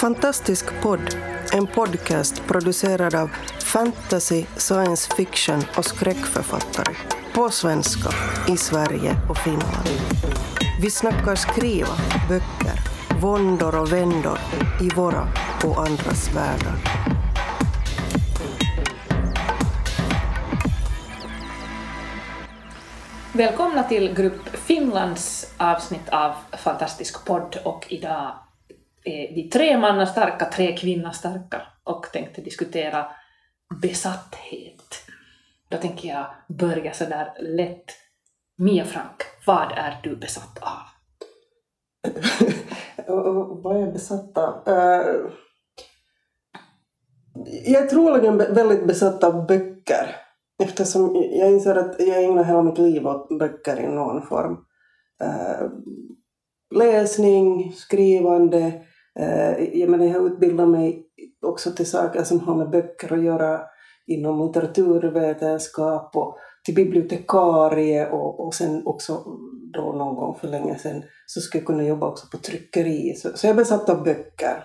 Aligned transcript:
Fantastisk 0.00 0.82
podd, 0.82 1.16
en 1.52 1.66
podcast 1.66 2.46
producerad 2.46 3.14
av 3.14 3.30
fantasy, 3.64 4.44
science 4.56 5.14
fiction 5.16 5.62
och 5.76 5.84
skräckförfattare. 5.84 6.96
På 7.34 7.50
svenska, 7.50 8.10
i 8.48 8.56
Sverige 8.56 9.16
och 9.28 9.38
Finland. 9.38 9.88
Vi 10.82 10.90
snackar 10.90 11.34
skriva, 11.34 11.94
böcker, 12.28 12.80
våndor 13.20 13.80
och 13.80 13.92
vändor 13.92 14.38
i 14.80 14.88
våra 14.88 15.28
och 15.64 15.86
andras 15.86 16.34
världar. 16.34 16.76
Välkomna 23.32 23.82
till 23.82 24.14
Grupp 24.14 24.48
Finlands 24.56 25.54
avsnitt 25.56 26.08
av 26.08 26.34
Fantastisk 26.52 27.24
podd 27.24 27.58
och 27.64 27.86
idag 27.88 28.45
Eh, 29.06 29.30
är 29.30 29.34
vi 29.34 29.48
tre 29.48 29.78
mannar 29.78 30.06
starka, 30.06 30.44
tre 30.44 30.76
kvinnor 30.76 31.10
starka 31.10 31.62
och 31.84 32.06
tänkte 32.12 32.40
diskutera 32.40 33.06
besatthet. 33.82 34.94
Då 35.68 35.76
tänker 35.76 36.08
jag 36.08 36.26
börja 36.48 36.92
sådär 36.92 37.32
lätt. 37.40 37.84
Mia 38.58 38.84
Frank, 38.84 39.22
vad 39.46 39.72
är 39.72 40.00
du 40.02 40.16
besatt 40.16 40.58
av? 40.58 40.82
vad 43.62 43.76
är 43.76 43.80
jag 43.80 43.92
besatt 43.92 44.38
av? 44.38 44.68
Uh, 44.68 45.30
jag 47.64 47.82
är 47.82 47.86
troligen 47.86 48.38
väldigt 48.38 48.86
besatt 48.86 49.24
av 49.24 49.46
böcker. 49.46 50.16
Eftersom 50.62 51.14
jag 51.14 51.50
inser 51.50 51.74
att 51.74 52.00
jag 52.00 52.24
ägnar 52.24 52.44
hela 52.44 52.62
mitt 52.62 52.78
liv 52.78 53.06
åt 53.06 53.38
böcker 53.38 53.80
i 53.80 53.86
någon 53.86 54.26
form. 54.26 54.52
Uh, 55.22 55.70
läsning, 56.74 57.72
skrivande. 57.72 58.82
Uh, 59.20 59.78
jag, 59.78 59.90
menar, 59.90 60.04
jag 60.04 60.20
har 60.20 60.26
utbildat 60.26 60.68
mig 60.68 61.06
också 61.42 61.70
till 61.70 61.90
saker 61.90 62.22
som 62.22 62.40
har 62.40 62.54
med 62.54 62.70
böcker 62.70 63.12
att 63.12 63.22
göra 63.22 63.60
inom 64.06 64.46
litteraturvetenskap 64.46 66.16
och 66.16 66.36
till 66.64 66.74
bibliotekarie 66.74 68.10
och, 68.10 68.46
och 68.46 68.54
sen 68.54 68.86
också 68.86 69.22
då 69.72 69.92
någon 69.92 70.14
gång 70.14 70.38
för 70.40 70.48
länge 70.48 70.78
sedan 70.78 71.02
så 71.26 71.40
skulle 71.40 71.60
jag 71.60 71.66
kunna 71.66 71.82
jobba 71.82 72.06
också 72.06 72.26
på 72.32 72.38
tryckeri. 72.38 73.14
Så, 73.14 73.28
så 73.34 73.46
jag 73.46 73.52
är 73.52 73.56
besatt 73.56 73.88
av 73.88 74.04
böcker. 74.04 74.64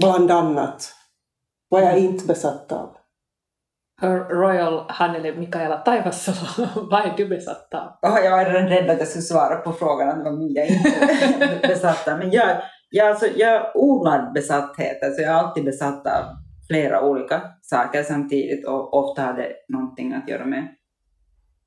Bland 0.00 0.30
annat. 0.30 0.94
Vad 1.68 1.82
jag 1.82 1.98
inte 1.98 2.26
besatt 2.26 2.72
av. 2.72 2.96
Royal 4.30 4.84
Hannele 4.88 5.34
Mikaela 5.34 5.76
Taivasalo, 5.76 6.68
vad 6.90 7.00
är 7.00 7.14
du 7.16 7.28
besatt 7.28 7.74
av? 7.74 8.10
Oh, 8.10 8.24
jag 8.24 8.30
var 8.30 8.44
redan 8.44 8.68
rädd 8.68 8.90
att 8.90 8.98
jag 8.98 9.08
skulle 9.08 9.22
svara 9.22 9.56
på 9.56 9.72
frågan 9.72 10.08
att 10.08 10.18
det 10.18 10.24
var 10.24 10.38
Mia 10.38 10.66
inte 10.66 11.60
besatt 11.68 12.08
av. 12.08 12.18
Men 12.18 12.30
jag, 12.30 12.62
jag, 12.92 13.08
alltså, 13.08 13.26
jag 13.36 13.72
odlar 13.74 14.32
besatthet, 14.34 15.02
alltså 15.02 15.22
jag 15.22 15.30
är 15.30 15.34
alltid 15.34 15.64
besatt 15.64 16.06
av 16.06 16.24
flera 16.68 17.02
olika 17.02 17.42
saker 17.62 18.02
samtidigt 18.02 18.66
och 18.66 18.94
ofta 18.94 19.22
har 19.22 19.32
det 19.32 19.52
någonting 19.68 20.12
att 20.12 20.28
göra 20.28 20.44
med, 20.44 20.68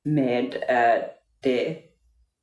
med 0.04 0.54
eh, 0.68 1.02
det 1.42 1.76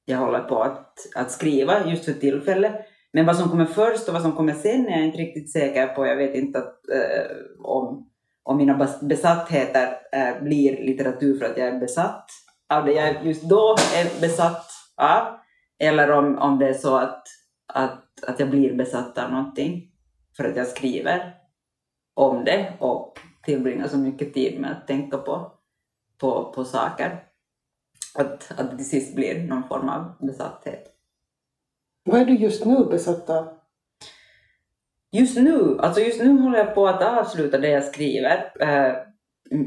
jag 0.05 0.17
håller 0.17 0.39
på 0.39 0.63
att, 0.63 0.93
att 1.15 1.31
skriva 1.31 1.85
just 1.85 2.05
för 2.05 2.13
tillfället. 2.13 2.73
Men 3.13 3.25
vad 3.25 3.37
som 3.37 3.49
kommer 3.49 3.65
först 3.65 4.07
och 4.07 4.13
vad 4.13 4.21
som 4.23 4.31
kommer 4.31 4.53
sen 4.53 4.87
är 4.87 4.97
jag 4.97 5.05
inte 5.05 5.17
riktigt 5.17 5.51
säker 5.51 5.87
på. 5.87 6.07
Jag 6.07 6.15
vet 6.15 6.35
inte 6.35 6.59
att, 6.59 6.89
eh, 6.89 7.35
om 7.63 8.09
om 8.43 8.57
mina 8.57 8.87
besattheter 9.01 9.97
eh, 10.11 10.43
blir 10.43 10.85
litteratur 10.85 11.39
för 11.39 11.45
att 11.45 11.57
jag 11.57 11.67
är 11.67 11.79
besatt 11.79 12.25
av 12.69 12.85
det 12.85 12.91
jag 12.91 13.25
just 13.25 13.43
då 13.43 13.75
är 13.95 14.21
besatt 14.21 14.65
av, 14.97 15.27
eller 15.79 16.11
om, 16.11 16.37
om 16.37 16.59
det 16.59 16.67
är 16.67 16.73
så 16.73 16.97
att, 16.97 17.23
att, 17.73 18.02
att 18.27 18.39
jag 18.39 18.49
blir 18.49 18.73
besatt 18.73 19.17
av 19.17 19.31
någonting 19.31 19.91
för 20.37 20.43
att 20.43 20.55
jag 20.55 20.67
skriver 20.67 21.33
om 22.13 22.45
det 22.45 22.73
och 22.79 23.19
tillbringar 23.43 23.87
så 23.87 23.97
mycket 23.97 24.33
tid 24.33 24.59
med 24.59 24.71
att 24.71 24.87
tänka 24.87 25.17
på, 25.17 25.51
på, 26.17 26.51
på 26.55 26.63
saker. 26.63 27.23
Att, 28.15 28.51
att 28.59 28.71
det 28.71 28.77
till 28.77 28.89
sist 28.89 29.15
blir 29.15 29.43
någon 29.43 29.67
form 29.67 29.89
av 29.89 30.27
besatthet. 30.27 30.89
Vad 32.03 32.21
är 32.21 32.25
du 32.25 32.35
just 32.35 32.65
nu 32.65 32.85
besatt 32.85 33.29
av? 33.29 33.59
Just 35.11 35.37
nu, 35.37 35.77
alltså 35.79 36.01
just 36.01 36.21
nu 36.21 36.41
håller 36.41 36.57
jag 36.57 36.75
på 36.75 36.87
att 36.87 37.03
avsluta 37.03 37.57
det 37.57 37.69
jag 37.69 37.83
skriver. 37.83 38.51
Eh, 38.59 38.87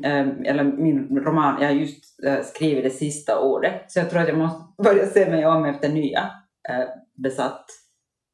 eh, 0.04 0.28
eller 0.44 0.64
min 0.64 1.18
roman, 1.18 1.62
jag 1.62 1.68
har 1.68 1.74
just 1.74 2.24
eh, 2.24 2.42
skrivit 2.42 2.84
det 2.84 2.90
sista 2.90 3.40
ordet. 3.40 3.92
Så 3.92 3.98
jag 3.98 4.10
tror 4.10 4.20
att 4.20 4.28
jag 4.28 4.38
måste 4.38 4.82
börja 4.82 5.06
se 5.06 5.30
mig 5.30 5.46
om 5.46 5.64
efter 5.64 5.88
nya 5.88 6.30
eh, 6.68 6.88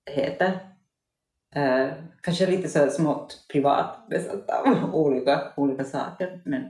besattheter. 0.06 0.60
Eh, 1.54 1.92
kanske 2.22 2.46
lite 2.46 2.68
så 2.68 2.90
smått 2.90 3.46
privat 3.52 4.06
besatt 4.10 4.50
av 4.50 4.94
olika, 4.94 5.40
olika 5.56 5.84
saker. 5.84 6.42
Men, 6.44 6.62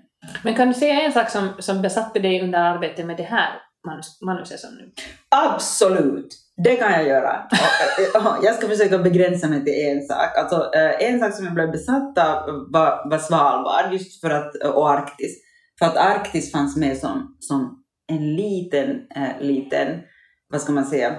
men 0.44 0.54
kan 0.54 0.68
du 0.68 0.74
säga 0.74 1.00
en 1.00 1.12
sak 1.12 1.30
som, 1.30 1.48
som 1.58 1.82
besatte 1.82 2.18
dig 2.18 2.42
under 2.42 2.58
arbetet 2.58 3.06
med 3.06 3.16
det 3.16 3.22
här 3.22 3.50
manus, 3.86 4.20
manuset 4.20 4.60
som 4.60 4.74
nu? 4.74 4.90
Absolut! 5.28 6.38
Det 6.56 6.76
kan 6.76 6.92
jag 6.92 7.06
göra. 7.06 7.48
Jag 8.42 8.54
ska 8.54 8.68
försöka 8.68 8.98
begränsa 8.98 9.48
mig 9.48 9.64
till 9.64 9.86
en 9.86 10.02
sak. 10.02 10.36
Alltså, 10.36 10.70
eh, 10.74 11.08
en 11.08 11.20
sak 11.20 11.34
som 11.34 11.44
jag 11.44 11.54
blev 11.54 11.70
besatt 11.70 12.18
av 12.18 12.66
var, 12.72 13.10
var 13.10 13.18
Svalbard 13.18 13.92
just 13.92 14.20
för 14.20 14.30
att, 14.30 14.54
och 14.56 14.90
Arktis. 14.90 15.42
För 15.78 15.86
att 15.86 15.96
Arktis 15.96 16.52
fanns 16.52 16.76
med 16.76 16.98
som, 16.98 17.36
som 17.40 17.84
en 18.08 18.36
liten, 18.36 18.90
äh, 19.16 19.40
liten, 19.40 20.00
vad 20.48 20.60
ska 20.60 20.72
man 20.72 20.84
säga, 20.84 21.16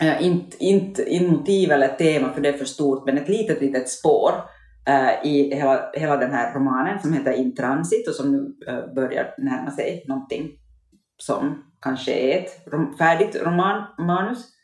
Eh, 0.00 0.16
äh, 0.16 0.26
inte, 0.26 0.64
inte, 0.64 1.04
inte 1.04 1.30
motiv 1.30 1.70
eller 1.70 1.88
tema 1.88 2.32
för 2.32 2.40
det 2.40 2.48
är 2.48 2.58
för 2.58 2.64
stort, 2.64 3.06
men 3.06 3.18
ett 3.18 3.28
litet, 3.28 3.60
litet 3.60 3.88
spår 3.88 4.32
äh, 4.88 5.26
i 5.26 5.54
hela, 5.54 5.90
hela 5.94 6.16
den 6.16 6.30
här 6.30 6.54
romanen 6.54 7.00
som 7.00 7.12
heter 7.12 7.32
In 7.32 7.54
Transit 7.54 8.08
och 8.08 8.14
som 8.14 8.32
nu 8.32 8.54
eh, 8.66 8.94
börjar 8.94 9.34
närma 9.38 9.70
sig 9.70 10.04
någonting 10.08 10.50
som 11.16 11.64
kanske 11.80 12.12
är 12.12 12.38
ett 12.38 12.98
färdigt 12.98 13.36
romanmanus. 13.42 14.54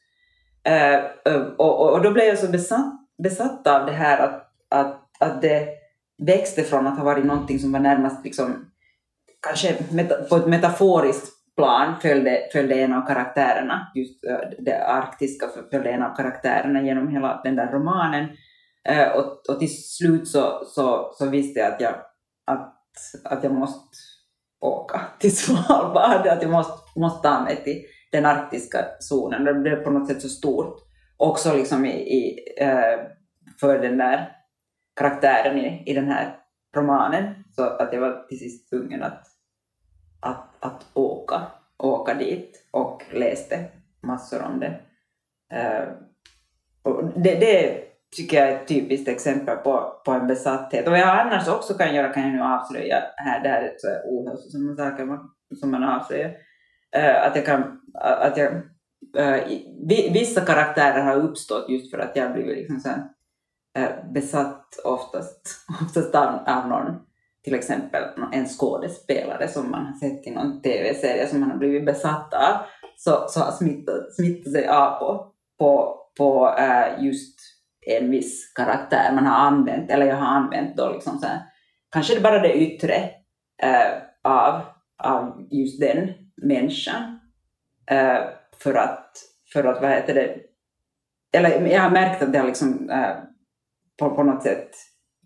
Uh, 0.69 1.47
och, 1.57 1.93
och, 1.93 2.03
då 2.03 2.11
blev 2.11 2.27
jag 2.27 2.39
så 2.39 2.49
besatt, 2.49 2.93
besatt 3.23 3.67
av 3.67 3.87
det 3.87 3.93
här 3.93 4.19
att, 4.19 4.53
att, 4.69 5.09
att 5.21 5.43
det 5.43 5.69
växte 6.19 6.63
från 6.63 6.87
att 6.87 6.99
ha 6.99 7.05
varit 7.05 7.25
någonting 7.25 7.59
som 7.59 7.73
var 7.73 7.81
närmast 7.81 8.25
liksom, 8.25 8.71
kanske 9.47 9.77
meta, 9.91 10.23
på 10.23 10.37
ett 10.37 10.47
metaforiskt 10.47 11.34
plan 11.57 12.01
följde, 12.01 12.49
följde 12.53 12.75
en 12.75 12.93
av 12.93 13.07
karaktärerna, 13.07 13.93
just 13.95 14.25
eh, 14.25 14.39
det 14.59 14.87
arktiska 14.87 15.47
följde 15.71 15.91
en 15.91 16.03
av 16.03 16.17
karaktärerna 16.17 16.83
genom 16.83 17.09
hela 17.09 17.41
den 17.45 17.57
där 17.57 17.73
romanen. 17.73 18.29
Eh, 18.89 19.09
och, 19.09 19.43
och 19.49 19.59
till 19.59 19.85
slut 19.85 20.29
så, 20.29 20.65
så, 20.67 21.11
så 21.19 21.29
visste 21.29 21.61
jag 21.61 21.73
att 21.73 21.81
jag, 21.81 21.95
att, 22.47 22.75
att 23.25 23.45
jag 23.45 23.53
måste 23.53 23.97
åka 24.61 25.01
till 25.19 25.37
Svalbard, 25.37 26.27
att 26.27 26.43
jag 26.43 26.51
måste, 26.51 27.01
måste 27.01 27.29
ta 27.29 27.41
mig 27.41 27.65
till 27.65 27.83
den 28.13 28.27
arktiska 28.27 28.79
zonen. 29.01 29.45
Det 29.45 29.55
blev 29.55 29.85
på 29.85 29.91
något 29.91 30.09
sätt 30.09 30.23
så 30.23 30.29
stort. 30.29 30.77
Också 31.17 31.55
liksom 31.55 31.85
i, 31.87 31.91
i 31.91 32.39
eh, 32.61 33.01
för 33.61 33.79
den 33.79 33.99
där 33.99 34.33
karaktären 34.97 35.59
i, 35.59 35.83
i 35.87 35.95
den 35.95 36.09
här 36.09 36.37
romanen, 36.77 37.35
så 37.57 37.63
att 37.63 37.93
jag 37.93 38.01
var 38.01 38.27
till 38.29 38.39
sist 38.39 38.71
tvungen 38.71 39.03
att, 39.03 39.23
att, 40.25 40.65
att 40.65 40.87
åka, 40.95 41.43
åka 41.79 42.15
dit 42.15 42.67
och 42.71 43.03
läste 43.13 43.65
massor 44.03 44.43
om 44.43 44.61
det. 44.61 44.81
Eh, 45.53 45.89
det, 47.17 47.35
det 47.35 47.85
tycker 48.17 48.37
jag 48.37 48.49
är 48.49 48.57
ett 48.57 48.69
typiskt 48.69 49.09
exempel 49.09 49.57
på, 49.57 50.03
på 50.05 50.13
en 50.13 50.27
besatthet. 50.27 50.87
Och 50.87 50.93
vad 50.93 51.01
jag 51.01 51.21
annars 51.21 51.49
också 51.49 51.75
kan 51.75 51.95
göra 51.95 52.13
kan 52.13 52.23
jag 52.23 52.33
nu 52.33 52.43
avslöja 52.43 53.03
här, 53.17 53.43
det 53.43 53.49
här 53.49 53.63
är 53.63 53.73
så 53.79 53.89
ohälsosamma 54.09 54.77
saker 54.77 55.05
man, 55.05 55.31
som 55.61 55.71
man 55.71 55.85
avslöjar. 55.85 56.31
Uh, 56.97 57.27
att 57.27 57.37
jag 57.37 57.47
kan, 57.47 57.81
att 57.95 58.37
jag, 58.37 58.53
uh, 59.19 59.45
vissa 60.13 60.41
karaktärer 60.41 61.03
har 61.03 61.17
uppstått 61.17 61.69
just 61.69 61.91
för 61.91 61.99
att 61.99 62.17
jag 62.17 62.33
blivit 62.33 62.57
liksom 62.57 62.81
så 62.81 62.91
uh, 63.81 64.13
besatt 64.13 64.81
oftast, 64.85 65.67
oftast 65.83 66.15
av, 66.15 66.39
av 66.47 66.69
någon, 66.69 67.01
till 67.45 67.55
exempel 67.55 68.03
en 68.33 68.47
skådespelare 68.47 69.49
som 69.49 69.71
man 69.71 69.87
har 69.87 69.93
sett 69.93 70.27
i 70.27 70.31
någon 70.31 70.63
tv-serie 70.63 71.27
som 71.27 71.41
man 71.41 71.51
har 71.51 71.59
blivit 71.59 71.87
besatt 71.87 72.35
av, 72.35 72.55
så, 72.97 73.29
så 73.29 73.41
har 73.41 73.53
smittat, 73.53 74.15
smittat 74.15 74.53
sig 74.53 74.69
av 74.69 74.99
på, 74.99 75.33
på, 75.59 75.99
på 76.19 76.55
eh, 76.59 77.05
just 77.05 77.39
en 77.87 78.11
viss 78.11 78.53
karaktär 78.55 79.13
man 79.15 79.27
har 79.27 79.47
använt, 79.47 79.91
eller 79.91 80.07
jag 80.07 80.17
har 80.17 80.27
använt 80.27 80.77
då 80.77 80.93
liksom 80.93 81.19
så 81.19 81.27
här, 81.27 81.41
kanske 81.93 82.15
det 82.15 82.21
bara 82.21 82.39
det 82.39 82.55
yttre 82.55 82.95
äh, 83.63 83.93
av, 84.23 84.61
av 85.03 85.49
just 85.51 85.81
den 85.81 86.13
människan. 86.37 87.21
Äh, 87.91 88.19
för 88.59 88.75
att, 88.75 89.11
för 89.53 89.65
att, 89.65 89.83
vad 89.83 89.91
heter 89.91 90.15
det, 90.15 90.37
eller 91.33 91.67
jag 91.67 91.81
har 91.81 91.91
märkt 91.91 92.23
att 92.23 92.33
det 92.33 92.39
har 92.39 92.47
liksom 92.47 92.91
äh, 92.91 93.17
på, 93.99 94.11
på 94.11 94.23
något 94.23 94.43
sätt 94.43 94.71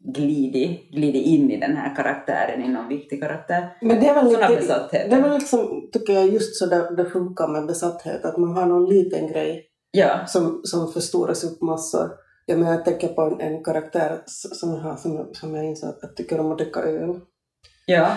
glidit, 0.01 0.91
glidit 0.91 1.27
in 1.27 1.51
i 1.51 1.61
den 1.61 1.77
här 1.77 1.97
karaktären, 1.97 2.65
i 2.65 2.69
någon 2.69 2.89
viktig 2.89 3.23
karaktär. 3.23 3.77
Men 3.81 4.01
det 4.01 4.09
är 4.09 4.15
väl, 4.15 4.27
lite, 4.27 4.89
det 4.91 5.15
är 5.15 5.23
väl 5.23 5.39
liksom, 5.39 5.89
tycker 5.93 6.13
jag, 6.13 6.29
just 6.29 6.57
så 6.57 6.67
där 6.67 6.97
det 6.97 7.11
funkar 7.11 7.49
med 7.49 7.67
besatthet, 7.67 8.25
att 8.25 8.37
man 8.37 8.53
har 8.53 8.67
någon 8.67 8.89
liten 8.89 9.29
grej 9.29 9.67
ja. 9.91 10.27
som, 10.27 10.61
som 10.65 10.93
förstoras 10.93 11.45
upp 11.45 11.63
massor. 11.63 12.11
Ja, 12.47 12.57
men 12.57 12.69
jag 12.69 12.85
tänker 12.85 13.09
på 13.09 13.23
en, 13.23 13.41
en 13.41 13.65
karaktär 13.65 14.23
som 14.27 14.75
jag 14.75 14.81
har 14.81 14.97
som, 14.97 15.29
som 15.33 15.55
jag 15.55 15.65
inser 15.65 15.89
att 15.89 15.99
jag 16.03 16.17
tycker 16.17 16.41
om 16.41 16.53
att 16.53 16.59
dricka 16.59 16.81
öl. 16.81 17.21
Ja, 17.87 18.17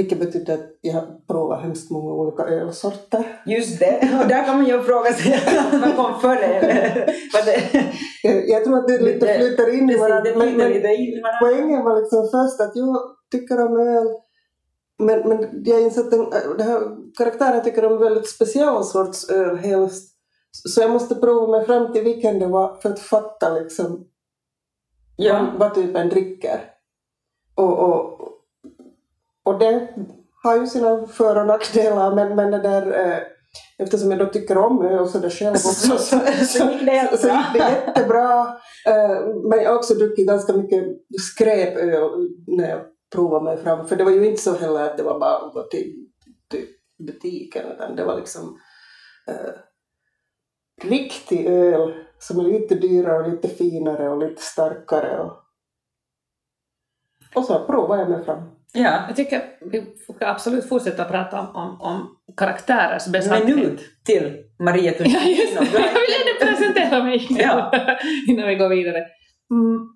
Vilket 0.00 0.18
betyder 0.20 0.54
att 0.54 0.78
jag 0.80 0.92
har 0.94 1.06
provat 1.28 1.62
hemskt 1.62 1.90
många 1.90 2.12
olika 2.12 2.42
ölsorter. 2.42 3.40
just 3.46 3.78
det. 3.80 4.18
Och 4.22 4.28
där 4.28 4.44
kan 4.44 4.56
man 4.56 4.66
ju 4.66 4.82
fråga 4.82 5.12
sig 5.12 5.40
vad 5.82 5.96
kom 5.96 6.20
före. 6.20 6.46
Jag, 8.22 8.48
jag 8.48 8.64
tror 8.64 8.78
att 8.78 8.88
det 8.88 8.98
lite 8.98 9.26
Det- 9.26 9.38
flyter 9.38 9.74
in 9.78 9.90
i 9.90 9.96
varandra. 9.98 10.32
Men, 10.36 10.56
men 10.56 10.72
in 10.72 11.22
varandra. 11.22 11.38
poängen 11.42 11.84
var 11.84 12.00
liksom 12.00 12.28
först 12.30 12.60
att 12.60 12.76
jag 12.76 12.96
tycker 13.32 13.60
om 13.66 13.80
öl. 13.80 14.08
Men, 14.98 15.28
men 15.28 15.62
jag 15.64 15.80
inser 15.82 16.00
att 16.00 16.10
den, 16.10 16.30
den 16.58 16.68
här 16.68 16.80
karaktären 17.18 17.64
tycker 17.64 17.84
om 17.84 17.98
väldigt 17.98 18.28
speciell 18.28 18.84
sorts 18.84 19.30
öl 19.30 19.56
helst. 19.56 20.16
Så 20.68 20.80
jag 20.80 20.90
måste 20.90 21.14
prova 21.14 21.46
mig 21.58 21.66
fram 21.66 21.92
till 21.92 22.04
vilken 22.04 22.38
det 22.38 22.46
var 22.46 22.74
för 22.80 22.90
att 22.90 23.00
fatta 23.00 23.54
liksom 23.54 24.06
Ja. 25.16 25.34
vad, 25.52 25.58
vad 25.60 25.74
typen 25.74 26.08
dricker. 26.08 26.60
Och, 27.54 27.78
och, 27.78 28.20
och 29.50 29.58
det 29.58 29.88
har 30.42 30.56
ju 30.56 30.66
sina 30.66 31.06
för 31.06 31.40
och 31.40 31.46
nackdelar 31.46 32.14
men, 32.14 32.36
men 32.36 32.50
det 32.50 32.58
där 32.58 33.06
eh, 33.06 33.18
eftersom 33.78 34.10
jag 34.10 34.20
då 34.20 34.26
tycker 34.26 34.58
om 34.58 34.82
öl 34.82 35.08
så 35.08 35.18
det 35.18 35.30
själv 35.30 35.54
också 35.54 35.98
så, 35.98 36.18
Så 36.46 36.70
gick 36.70 36.86
det 36.86 36.94
jättebra. 36.94 37.18
så 37.18 37.28
gick 37.28 37.52
det 37.52 37.58
jättebra. 37.58 38.40
Eh, 38.86 39.26
men 39.50 39.62
jag 39.62 39.70
har 39.70 39.78
också 39.78 39.94
druckit 39.94 40.28
ganska 40.28 40.52
mycket 40.52 40.84
skräpöl 41.20 42.28
när 42.46 42.70
jag 42.70 42.80
provade 43.12 43.44
mig 43.44 43.56
fram 43.56 43.88
för 43.88 43.96
det 43.96 44.04
var 44.04 44.10
ju 44.10 44.26
inte 44.26 44.42
så 44.42 44.54
heller 44.54 44.80
att 44.82 44.96
det 44.96 45.02
var 45.02 45.20
bara 45.20 45.36
att 45.36 45.52
gå 45.52 45.62
till, 45.62 46.06
till 46.50 46.66
butiken 47.06 47.66
utan 47.66 47.96
det 47.96 48.04
var 48.04 48.16
liksom 48.16 48.58
eh, 49.28 49.54
riktig 50.88 51.46
öl 51.46 51.94
som 52.18 52.40
är 52.40 52.44
lite 52.44 52.74
dyrare 52.74 53.22
och 53.22 53.28
lite 53.28 53.48
finare 53.48 54.10
och 54.10 54.18
lite 54.18 54.42
starkare. 54.42 55.20
Och, 55.20 55.36
och 57.34 57.44
så 57.44 57.66
provade 57.66 58.02
jag 58.02 58.10
mig 58.10 58.24
fram. 58.24 58.59
Ja. 58.72 59.04
Jag 59.06 59.16
tycker 59.16 59.42
vi 59.70 59.84
ska 60.14 60.26
absolut 60.26 60.68
fortsätta 60.68 61.04
prata 61.04 61.40
om, 61.40 61.56
om, 61.56 61.80
om 61.80 62.16
karaktärers 62.36 63.06
besatthet. 63.06 63.56
Minut 63.56 63.80
till 64.04 64.36
Maria 64.58 64.92
Ja, 64.98 65.20
just 65.22 65.58
det. 65.58 65.64
Jag 65.64 65.72
vill 65.72 66.10
gärna 66.10 66.50
presentera 66.52 67.04
mig 67.04 67.26
Ja. 67.30 67.72
innan 68.28 68.48
vi 68.48 68.54
går 68.54 68.68
vidare. 68.68 68.98
Mm. 69.50 69.88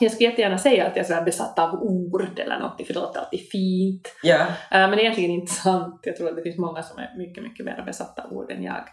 Jag 0.00 0.12
skulle 0.12 0.28
jättegärna 0.28 0.58
säga 0.58 0.86
att 0.86 0.96
jag 0.96 1.10
är 1.10 1.24
besatt 1.24 1.58
av 1.58 1.74
ord 1.74 2.38
eller 2.38 2.58
något, 2.58 2.86
för 2.86 2.94
det 2.94 3.00
låter 3.00 3.20
alltid 3.20 3.40
fint. 3.50 4.14
Ja. 4.22 4.40
Eh, 4.40 4.46
Men 4.70 4.90
det 4.90 4.96
är 4.96 5.00
egentligen 5.00 5.30
inte 5.30 5.52
sant. 5.52 6.00
Jag 6.02 6.16
tror 6.16 6.28
att 6.28 6.36
det 6.36 6.42
finns 6.42 6.58
många 6.58 6.82
som 6.82 6.98
är 6.98 7.18
mycket, 7.18 7.42
mycket 7.42 7.66
mer 7.66 7.82
besatta 7.86 8.22
av 8.22 8.32
ord 8.32 8.50
än 8.52 8.62
jag. 8.62 8.84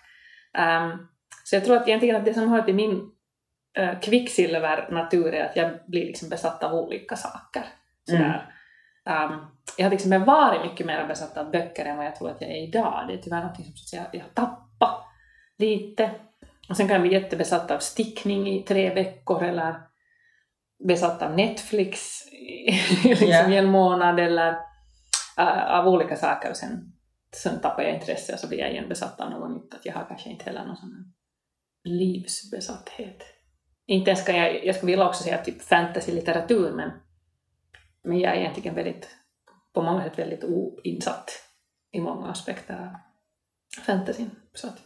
Ehm, 0.57 0.91
så 1.43 1.55
jag 1.55 1.65
tror 1.65 1.77
att 1.77 1.87
egentligen 1.87 2.15
att 2.15 2.25
det 2.25 2.33
som 2.33 2.49
hör 2.49 2.61
till 2.61 2.75
min 2.75 2.91
uh, 3.79 3.99
kvicksilvernatur 4.01 5.33
är 5.33 5.45
att 5.45 5.55
jag 5.55 5.71
blir 5.87 6.05
liksom 6.05 6.29
besatt 6.29 6.63
av 6.63 6.73
olika 6.73 7.15
saker. 7.15 7.63
Sådär. 8.09 8.53
Ehm, 9.05 9.39
jag 9.77 9.85
har 9.85 9.91
liksom 9.91 10.23
varit 10.25 10.71
mycket 10.71 10.85
mer 10.85 11.07
besatt 11.07 11.37
av 11.37 11.51
böcker 11.51 11.85
än 11.85 11.97
vad 11.97 12.05
jag 12.05 12.15
tror 12.15 12.29
att 12.29 12.41
jag 12.41 12.49
är 12.49 12.67
idag. 12.67 13.05
Det 13.07 13.13
är 13.13 13.17
tyvärr 13.17 13.43
något 13.43 13.55
som 13.55 13.65
så 13.75 13.99
att 13.99 14.13
jag 14.13 14.21
har 14.21 14.29
tappat 14.29 15.05
lite. 15.57 16.11
Och 16.69 16.77
sen 16.77 16.87
kan 16.87 16.93
jag 16.93 17.01
bli 17.01 17.13
jättebesatt 17.13 17.71
av 17.71 17.79
stickning 17.79 18.47
i 18.47 18.63
tre 18.63 18.93
veckor 18.93 19.43
eller 19.43 19.75
besatt 20.87 21.21
av 21.21 21.35
Netflix 21.35 22.21
i, 22.31 22.71
liksom 23.03 23.27
Ja. 23.27 23.49
i 23.49 23.57
en 23.57 23.65
månad 23.71 24.19
eller 24.19 24.57
äh, 25.37 25.79
av 25.79 25.87
olika 25.87 26.15
saker 26.15 26.49
och 26.49 26.57
sen, 26.57 26.93
sen 27.35 27.61
tappar 27.61 27.83
jag 27.83 27.93
intresse 27.93 28.33
och 28.33 28.39
så 28.39 28.47
blir 28.47 28.59
jag 28.59 28.71
igen 28.71 28.89
besatt 28.89 29.21
av 29.21 29.29
något 29.29 29.51
nytt. 29.51 29.73
Att 29.73 29.85
jag 29.85 29.93
har 29.93 30.05
kanske 30.05 30.29
inte 30.29 30.45
heller 30.45 30.65
någon 30.65 30.75
sån 30.75 31.13
livsbesatthet. 31.83 33.23
Inte 33.87 34.11
ens 34.11 34.25
kan 34.25 34.37
jag, 34.37 34.65
jag 34.65 34.75
skulle 34.75 34.91
vilja 34.91 35.07
också 35.07 35.23
säga 35.23 35.43
typ 35.43 35.61
fantasy-litteratur 35.61 36.71
men, 36.71 36.91
men 38.03 38.19
jag 38.19 38.35
är 38.35 38.39
egentligen 38.39 38.75
väldigt, 38.75 39.07
på 39.73 39.81
många 39.81 40.03
sätt 40.03 40.19
väldigt 40.19 40.43
oinsatt 40.43 41.31
i 41.91 42.01
många 42.01 42.27
aspekter 42.27 42.73
av 42.73 42.89
fantasyn. 43.85 44.29
Så 44.53 44.67
att 44.67 44.77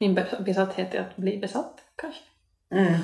min 0.00 0.18
besatthet 0.44 0.94
är 0.94 1.00
att 1.00 1.16
bli 1.16 1.38
besatt 1.38 1.80
kanske. 1.96 2.20
Mm. 2.70 3.00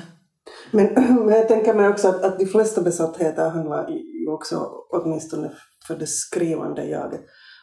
Men, 0.71 0.85
men 1.25 1.35
jag 1.35 1.47
tänker 1.47 1.73
mig 1.73 1.87
också 1.87 2.07
att, 2.07 2.23
att 2.23 2.39
de 2.39 2.45
flesta 2.45 2.81
besattheter 2.81 3.49
handlar 3.49 3.89
ju 3.89 4.29
också, 4.29 4.69
åtminstone 4.89 5.51
för 5.87 5.95
det 5.95 6.07
skrivande 6.07 6.85
jaget, 6.85 7.21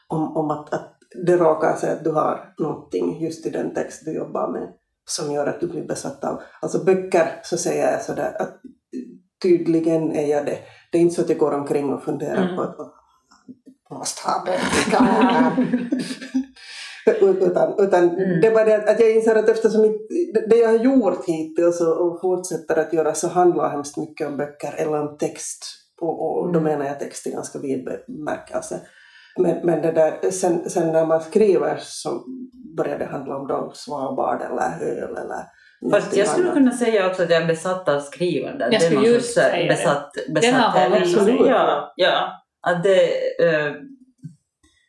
om, 0.08 0.36
om 0.36 0.50
att, 0.50 0.74
att 0.74 0.98
det 1.26 1.36
råkar 1.36 1.76
sig 1.76 1.92
att 1.92 2.04
du 2.04 2.10
har 2.10 2.54
någonting 2.58 3.22
just 3.24 3.46
i 3.46 3.50
den 3.50 3.74
text 3.74 4.04
du 4.04 4.14
jobbar 4.14 4.52
med 4.52 4.72
som 5.06 5.32
gör 5.32 5.46
att 5.46 5.60
du 5.60 5.68
blir 5.68 5.86
besatt 5.86 6.24
av. 6.24 6.42
Alltså 6.60 6.84
böcker 6.84 7.40
så 7.42 7.56
säger 7.56 7.92
jag 7.92 8.02
sådär 8.02 8.36
att 8.38 8.60
tydligen 9.48 10.12
är 10.12 10.26
jag 10.26 10.46
det. 10.46 10.58
Det 10.92 10.98
är 10.98 11.02
inte 11.02 11.14
så 11.14 11.20
att 11.22 11.28
jag 11.28 11.38
går 11.38 11.52
omkring 11.54 11.92
och 11.94 12.02
funderar 12.02 12.42
Mm. 12.44 12.56
på 12.56 12.62
att 12.62 12.76
jag 13.88 13.98
måste 13.98 14.22
ha 14.28 14.44
utan 17.20 17.74
utan 17.78 18.08
Mm. 18.10 18.40
det 18.40 18.50
bara 18.50 18.64
det 18.64 18.90
att- 18.90 19.00
jag 19.00 19.10
inser 19.16 19.34
att 19.36 19.48
eftersom 19.48 19.82
mitt- 19.82 20.08
det 20.50 20.56
jag 20.56 20.68
har 20.68 20.78
gjort 20.78 21.24
hittills 21.26 21.80
och, 21.80 22.20
fortsätter 22.20 22.76
att 22.78 22.92
göra 22.92 23.14
så 23.14 23.28
handlar 23.28 23.70
hemskt 23.70 23.96
mycket 23.96 24.26
om 24.28 24.36
böcker 24.36 24.74
eller 24.76 25.00
om 25.00 25.16
text. 25.18 25.64
Och, 26.00 26.38
och 26.38 26.52
då 26.52 26.58
Mm. 26.58 26.72
menar 26.72 26.86
jag 26.86 27.00
text 27.00 27.26
i 27.26 27.30
ganska 27.30 27.58
vid 27.58 27.84
bemärkelse. 27.84 28.80
Men, 29.38 29.66
men 29.66 29.82
det 29.82 29.92
där, 29.92 30.30
sen, 30.30 30.70
sen 30.70 30.92
när 30.92 31.06
man 31.06 31.20
skriver 31.20 31.76
så 31.80 32.24
börjar 32.76 32.98
det 32.98 33.04
handla 33.04 33.36
om 33.36 33.46
då 33.46 33.70
svalbard 33.74 34.42
eller 34.42 34.86
öl 34.86 35.16
eller 35.16 35.44
Fast 35.90 36.16
jag 36.16 36.28
skulle 36.28 36.50
kunna 36.50 36.70
säga 36.70 37.06
också 37.10 37.22
att 37.22 37.30
jag 37.30 37.42
är 37.42 37.46
besatt 37.46 37.88
av 37.88 38.00
skrivande. 38.00 38.68
Jag 38.72 38.82
skulle 38.82 39.06
just 39.08 39.34
säga 39.34 39.62
det. 39.62 39.68
besatt, 39.68 40.14
Den 40.42 40.54
har 40.54 40.70
hållit. 41.20 41.46
Ja, 41.50 41.92
ja. 41.96 42.40
Att 42.66 42.82
det, 42.82 43.04
eh, 43.44 43.72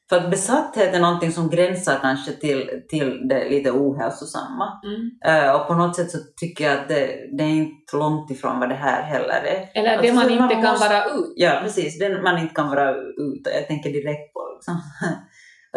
för 0.09 0.17
att 0.17 0.29
besatthet 0.29 0.95
är 0.95 0.99
någonting 0.99 1.31
som 1.31 1.49
gränsar 1.49 1.97
kanske 2.01 2.31
till, 2.31 2.81
till 2.89 3.27
det 3.27 3.49
lite 3.49 3.71
ohälsosamma. 3.71 4.81
Mm. 4.85 5.09
Eh, 5.45 5.55
och 5.55 5.67
på 5.67 5.73
något 5.73 5.95
sätt 5.95 6.11
så 6.11 6.17
tycker 6.41 6.63
jag 6.63 6.73
att 6.73 6.87
det, 6.87 7.07
det 7.37 7.43
är 7.43 7.49
inte 7.49 7.97
långt 7.97 8.31
ifrån 8.31 8.59
vad 8.59 8.69
det 8.69 8.75
här 8.75 9.01
heller 9.03 9.29
är. 9.43 9.69
Eller 9.79 9.89
det 9.89 9.97
Alltså, 9.97 10.13
man 10.13 10.29
inte 10.29 10.39
man 10.43 10.49
kan 10.49 10.61
måste- 10.71 10.89
vara 10.89 11.05
ut. 11.05 11.33
Ja, 11.35 11.59
precis. 11.63 11.99
Den 11.99 12.23
man 12.23 12.37
inte 12.39 12.55
kan 12.55 12.69
vara 12.69 12.95
ute. 12.95 13.49
Jag 13.49 13.67
tänker 13.67 13.89
direkt 13.89 14.33
på 14.33 14.41
liksom, 14.55 14.81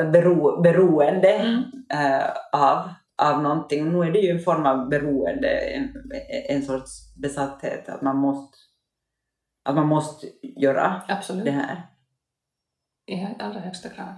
bero, 0.12 0.62
beroende 0.62 1.28
Mm. 1.32 1.62
eh, 1.92 2.26
av, 2.52 2.88
av 3.22 3.42
någonting. 3.42 3.86
Och 3.86 3.92
nu 3.92 4.08
är 4.08 4.12
det 4.12 4.18
ju 4.18 4.30
en 4.30 4.42
form 4.44 4.66
av 4.66 4.88
beroende, 4.88 5.48
en, 5.48 5.88
en 6.48 6.62
sorts 6.62 7.14
besatthet. 7.22 7.88
Att 7.88 8.02
man 8.02 8.16
måste, 8.16 8.58
att 9.64 9.74
man 9.74 9.86
måste 9.86 10.26
göra 10.42 11.02
Absolut. 11.08 11.44
det 11.44 11.50
här. 11.50 11.86
I 13.06 13.26
allra 13.38 13.60
högsta 13.60 13.88
grad. 13.88 14.14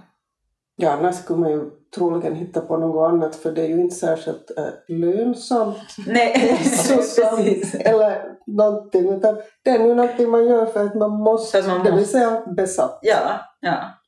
Ja, 0.75 0.91
annars 0.91 1.15
skulle 1.15 1.39
man 1.39 1.51
ju 1.51 1.69
troligen 1.95 2.35
hitta 2.35 2.61
på 2.61 2.77
något 2.77 3.09
annat 3.11 3.35
för 3.35 3.51
det 3.51 3.61
är 3.61 3.67
ju 3.67 3.81
inte 3.81 3.95
särskilt 3.95 4.51
äh, 4.57 4.95
lönsamt 4.97 5.95
Nej, 6.07 6.33
precis. 6.87 7.75
eller 7.75 8.21
någonting 8.47 9.09
utan 9.09 9.37
det 9.63 9.69
är 9.69 9.79
nu 9.79 9.95
någonting 9.95 10.29
man 10.29 10.47
gör 10.47 10.65
för 10.65 10.85
att 10.85 10.95
man 10.95 11.11
måste, 11.11 11.59
att 11.59 11.67
man 11.67 11.77
det 11.83 11.91
vill 11.91 11.99
måste. 11.99 12.11
säga 12.11 12.43
besatt. 12.55 12.99
Ja, 13.01 13.39
ja. 13.59 14.00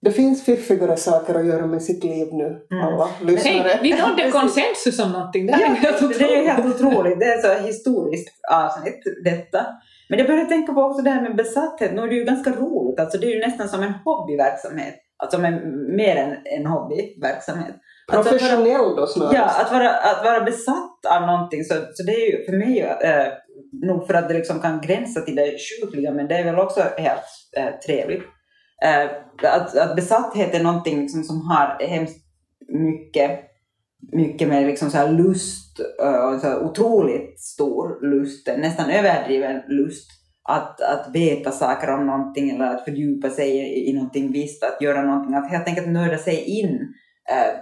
Det 0.00 0.10
finns 0.10 0.44
fiffigare 0.44 0.96
saker 0.96 1.34
att 1.34 1.46
göra 1.46 1.66
med 1.66 1.82
sitt 1.82 2.04
liv 2.04 2.28
nu, 2.32 2.44
Mm. 2.70 2.84
alla 2.84 3.08
lyssnare. 3.22 3.54
Hej, 3.68 3.78
vi 3.82 3.90
nådde 4.00 4.30
konsensus 4.30 4.98
om 5.04 5.12
någonting. 5.12 5.46
Det 5.46 5.52
här 5.52 5.62
är 5.64 5.74
helt 5.74 6.18
det 6.18 6.24
är 6.36 6.44
helt 6.48 6.74
otroligt. 6.74 7.20
Det 7.20 7.24
är 7.26 7.38
så 7.42 7.66
historiskt 7.66 8.28
avsnitt 8.52 9.00
detta. 9.24 9.66
Men 10.08 10.18
jag 10.18 10.28
började 10.28 10.48
tänka 10.48 10.72
på 10.72 10.80
också 10.82 11.02
det 11.02 11.10
här 11.10 11.22
med 11.22 11.36
besatthet. 11.36 11.92
Nu 11.94 12.02
är 12.02 12.06
det 12.08 12.14
ju 12.14 12.24
ganska 12.24 12.50
roligt. 12.50 13.00
Alltså 13.00 13.18
det 13.18 13.26
är 13.26 13.30
ju 13.34 13.40
nästan 13.40 13.68
som 13.68 13.82
en 13.82 13.92
hobbyverksamhet. 14.04 14.94
Alltså 15.22 15.38
med, 15.38 15.52
mer 15.96 16.16
än 16.16 16.34
en 16.44 16.66
hobbyverksamhet. 16.66 17.74
Vara- 18.12 18.22
Professionell 18.22 18.96
då 18.96 19.06
snarare. 19.06 19.34
Ja, 19.36 19.44
att 19.62 19.72
vara, 19.72 19.90
att 19.90 20.24
vara 20.24 20.40
besatt 20.40 21.00
av 21.16 21.22
någonting. 21.26 21.64
Så, 21.64 21.74
så 21.94 22.02
det 22.02 22.12
är 22.12 22.30
ju 22.38 22.44
för 22.44 22.52
mig, 22.52 22.80
eh, 22.80 23.26
nog 23.86 24.06
för 24.06 24.14
att 24.14 24.28
det 24.28 24.34
liksom 24.34 24.60
kan 24.60 24.80
gränsa 24.80 25.20
till 25.20 25.36
det 25.36 25.52
sjukliga, 25.82 26.12
men 26.12 26.28
det 26.28 26.34
är 26.34 26.44
väl 26.44 26.58
också 26.58 26.80
helt 26.96 27.24
eh, 27.56 27.66
trevligt. 27.86 28.22
Eh, 28.84 29.10
att, 29.52 29.76
att 29.76 29.96
besatthet 29.96 30.54
är 30.54 30.62
någonting 30.62 31.00
liksom 31.00 31.24
som 31.24 31.40
har 31.40 31.86
hemskt 31.88 32.24
mycket, 32.68 33.40
mycket 34.12 34.48
med 34.48 34.66
liksom 34.66 34.90
så 34.90 34.96
här 34.96 35.12
lust, 35.12 35.80
och 36.24 36.40
så 36.40 36.60
otroligt 36.60 37.40
stor 37.40 38.10
lust, 38.10 38.48
nästan 38.58 38.90
överdriven 38.90 39.62
lust. 39.68 40.10
Att, 40.50 40.80
att 40.80 41.14
veta 41.14 41.50
saker 41.50 41.90
om 41.90 42.06
någonting 42.06 42.50
eller 42.50 42.64
att 42.64 42.84
fördjupa 42.84 43.30
sig 43.30 43.50
i, 43.50 43.90
i 43.90 43.92
någonting 43.92 44.32
visst, 44.32 44.64
att 44.64 44.82
göra 44.82 45.02
någonting, 45.02 45.34
att 45.34 45.50
helt 45.50 45.68
enkelt 45.68 45.88
nörda 45.88 46.18
sig 46.18 46.44
in 46.60 46.94
eh, 47.30 47.54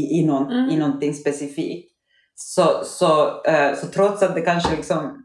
i, 0.00 0.18
i, 0.20 0.26
någon, 0.26 0.52
Mm. 0.52 0.70
i 0.70 0.76
någonting 0.76 1.14
specifikt. 1.14 1.90
Så, 2.34 2.84
så, 2.84 3.42
eh, 3.44 3.74
så 3.74 3.86
trots 3.86 4.22
att 4.22 4.34
det 4.34 4.40
kanske, 4.40 4.76
liksom, 4.76 5.24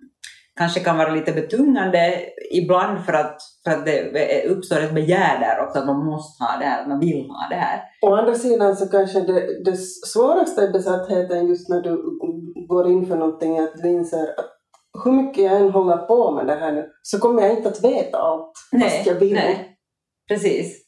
kanske 0.57 0.79
kan 0.79 0.97
vara 0.97 1.15
lite 1.15 1.31
betungande 1.31 2.25
ibland 2.51 3.05
för 3.05 3.13
att, 3.13 3.37
för 3.63 3.71
att 3.71 3.85
det 3.85 4.45
uppstår 4.47 4.79
ett 4.79 4.93
begär 4.93 5.39
där 5.39 5.65
också, 5.65 5.79
att 5.79 5.85
man 5.85 6.05
måste 6.05 6.43
ha 6.43 6.59
det 6.59 6.65
här, 6.65 6.87
man 6.87 6.99
vill 6.99 7.29
ha 7.29 7.47
det 7.49 7.55
här. 7.55 7.81
Å 8.01 8.15
andra 8.15 8.35
sidan 8.35 8.75
så 8.75 8.87
kanske 8.87 9.19
det, 9.19 9.63
det 9.63 9.77
svåraste 10.13 10.63
är 10.63 10.71
besattheten 10.71 11.47
just 11.47 11.69
när 11.69 11.81
du 11.81 11.95
går 12.67 12.91
in 12.91 13.05
för 13.05 13.15
någonting 13.15 13.57
är 13.57 13.63
att 13.63 13.83
du 13.83 13.89
inser 13.89 14.23
att 14.23 14.51
hur 15.03 15.11
mycket 15.11 15.43
jag 15.43 15.61
än 15.61 15.71
håller 15.71 15.97
på 15.97 16.31
med 16.31 16.47
det 16.47 16.55
här 16.55 16.71
nu 16.71 16.89
så 17.01 17.19
kommer 17.19 17.41
jag 17.41 17.51
inte 17.51 17.69
att 17.69 17.83
veta 17.83 18.17
allt 18.17 18.51
fast 18.81 19.05
jag 19.05 19.15
vill. 19.15 19.33
nej. 19.33 19.77
Precis. 20.27 20.81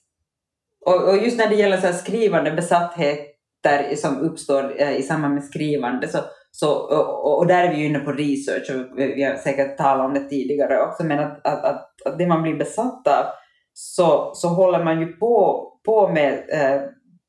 Och, 0.85 1.09
och 1.09 1.17
just 1.17 1.37
när 1.37 1.49
det 1.49 1.55
gäller 1.55 1.77
så 1.77 1.93
skrivande 1.93 2.51
besattheter 2.51 3.95
som 3.95 4.19
uppstår 4.19 4.81
eh, 4.81 4.97
i 4.97 5.03
samband 5.03 5.33
med 5.33 5.43
skrivande 5.43 6.07
så, 6.07 6.17
så, 6.59 6.75
och, 6.75 7.37
och 7.37 7.47
där 7.47 7.63
är 7.63 7.71
vi 7.71 7.79
ju 7.79 7.85
inne 7.85 7.99
på 7.99 8.11
research 8.11 8.69
och 8.69 8.97
vi 8.97 9.23
har 9.23 9.35
säkert 9.35 9.77
talat 9.77 10.05
om 10.05 10.13
det 10.13 10.29
tidigare 10.29 10.81
också 10.81 11.03
men 11.03 11.19
att, 11.19 11.47
att, 11.47 11.63
att, 11.63 12.01
att 12.05 12.17
det 12.17 12.27
man 12.27 12.43
blir 12.43 12.55
besatt 12.55 13.07
av 13.07 13.25
så, 13.73 14.31
så 14.33 14.47
håller 14.47 14.83
man 14.83 14.99
ju 14.99 15.07
på, 15.07 15.63
på 15.85 16.07
med 16.07 16.33
eh, 16.33 16.81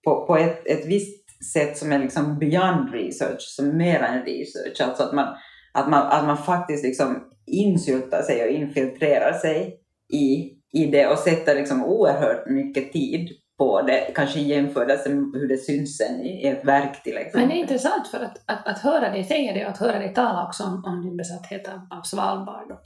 på, 0.05 0.27
på 0.27 0.37
ett, 0.37 0.67
ett 0.67 0.87
visst 0.87 1.45
sätt 1.53 1.79
som 1.79 1.93
är 1.93 1.99
liksom 1.99 2.39
beyond 2.39 2.93
research, 2.93 3.41
som 3.41 3.69
är 3.69 3.73
mer 3.73 4.01
än 4.01 4.25
research. 4.25 4.81
Alltså 4.81 5.03
att 5.03 5.13
man, 5.13 5.29
att 5.73 5.91
man, 5.91 6.07
att 6.07 6.27
man 6.27 6.37
faktiskt 6.37 6.85
liksom 6.85 7.29
insyltar 7.47 8.23
sig 8.23 8.45
och 8.45 8.51
infiltrerar 8.51 9.33
sig 9.33 9.77
i, 10.13 10.53
i 10.73 10.87
det 10.87 11.07
och 11.07 11.19
sätter 11.19 11.55
liksom 11.55 11.85
oerhört 11.85 12.51
mycket 12.51 12.93
tid 12.93 13.29
på 13.59 13.83
det, 13.83 14.13
kanske 14.15 14.39
i 14.39 14.43
jämförelse 14.49 15.09
med 15.09 15.41
hur 15.41 15.49
det 15.49 15.57
syns 15.57 15.97
sen 15.97 16.21
i, 16.21 16.47
ett 16.47 16.65
verk 16.65 17.03
till 17.03 17.17
exempel. 17.17 17.41
Men 17.41 17.49
det 17.49 17.55
är 17.55 17.61
intressant 17.61 18.09
för 18.09 18.21
att, 18.21 18.43
att, 18.47 18.67
att 18.67 18.79
höra 18.79 19.11
dig 19.11 19.25
säga 19.25 19.53
det 19.53 19.65
och 19.65 19.71
att 19.71 19.79
höra 19.79 19.99
dig 19.99 20.15
tala 20.15 20.47
också 20.47 20.65
om, 20.65 20.85
om 20.87 21.03
din 21.03 21.17
besatthet 21.17 21.69
av, 21.69 21.99
av 21.99 22.03
Svalbard. 22.03 22.71
Och, 22.71 22.81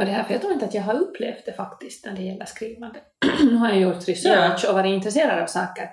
och 0.00 0.04
det 0.06 0.12
här, 0.12 0.22
för 0.24 0.32
jag 0.32 0.40
tror 0.40 0.52
inte 0.52 0.64
att 0.64 0.74
jag 0.74 0.82
har 0.82 0.94
upplevt 0.94 1.46
det 1.46 1.52
faktiskt 1.52 2.06
när 2.06 2.12
det 2.16 2.22
gäller 2.22 2.44
skrivande. 2.44 2.98
nu 3.44 3.54
har 3.54 3.68
jag 3.68 3.78
gjort 3.80 4.08
research 4.08 4.64
och 4.68 4.74
varit 4.74 4.94
intresserad 4.94 5.42
av 5.42 5.46
saker 5.46 5.88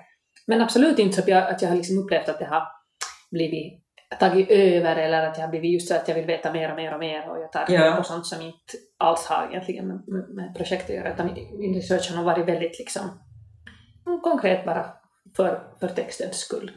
men 0.46 0.60
absolut 0.60 0.98
inte 0.98 1.14
så 1.16 1.20
att 1.22 1.28
jag, 1.28 1.48
att 1.54 1.62
jag 1.62 1.68
har 1.68 1.76
liksom 1.76 1.98
upplevt 1.98 2.28
att 2.28 2.38
det 2.38 2.44
har 2.44 2.62
blivit 3.30 3.84
tagit 4.20 4.50
över 4.50 4.96
eller 4.96 5.26
att 5.26 5.36
jag 5.38 5.44
har 5.44 5.50
blivit 5.50 5.72
just 5.72 5.88
så 5.88 5.94
att 5.94 6.08
jag 6.08 6.14
vill 6.14 6.26
veta 6.26 6.52
mer 6.52 6.70
och 6.70 6.76
mer 6.76 6.94
och 6.94 7.00
mer 7.00 7.30
och 7.30 7.38
jag 7.38 7.52
tar 7.52 7.64
Ja. 7.74 7.94
på 7.96 8.02
sånt 8.02 8.26
som 8.26 8.40
inte 8.40 8.56
alls 8.98 9.26
har 9.26 9.48
egentligen 9.50 9.88
med, 9.88 9.96
med, 10.06 10.28
med 10.34 10.54
projektet 10.56 10.90
att 10.90 10.96
göra 10.96 11.12
utan 11.14 11.26
min- 11.58 11.74
research 11.74 12.12
har 12.16 12.24
varit 12.24 12.48
väldigt 12.48 12.78
liksom 12.78 13.02
konkret 14.22 14.64
bara 14.64 14.86
för, 15.36 15.62
för 15.80 15.88
textens 15.88 16.36
skull. 16.36 16.70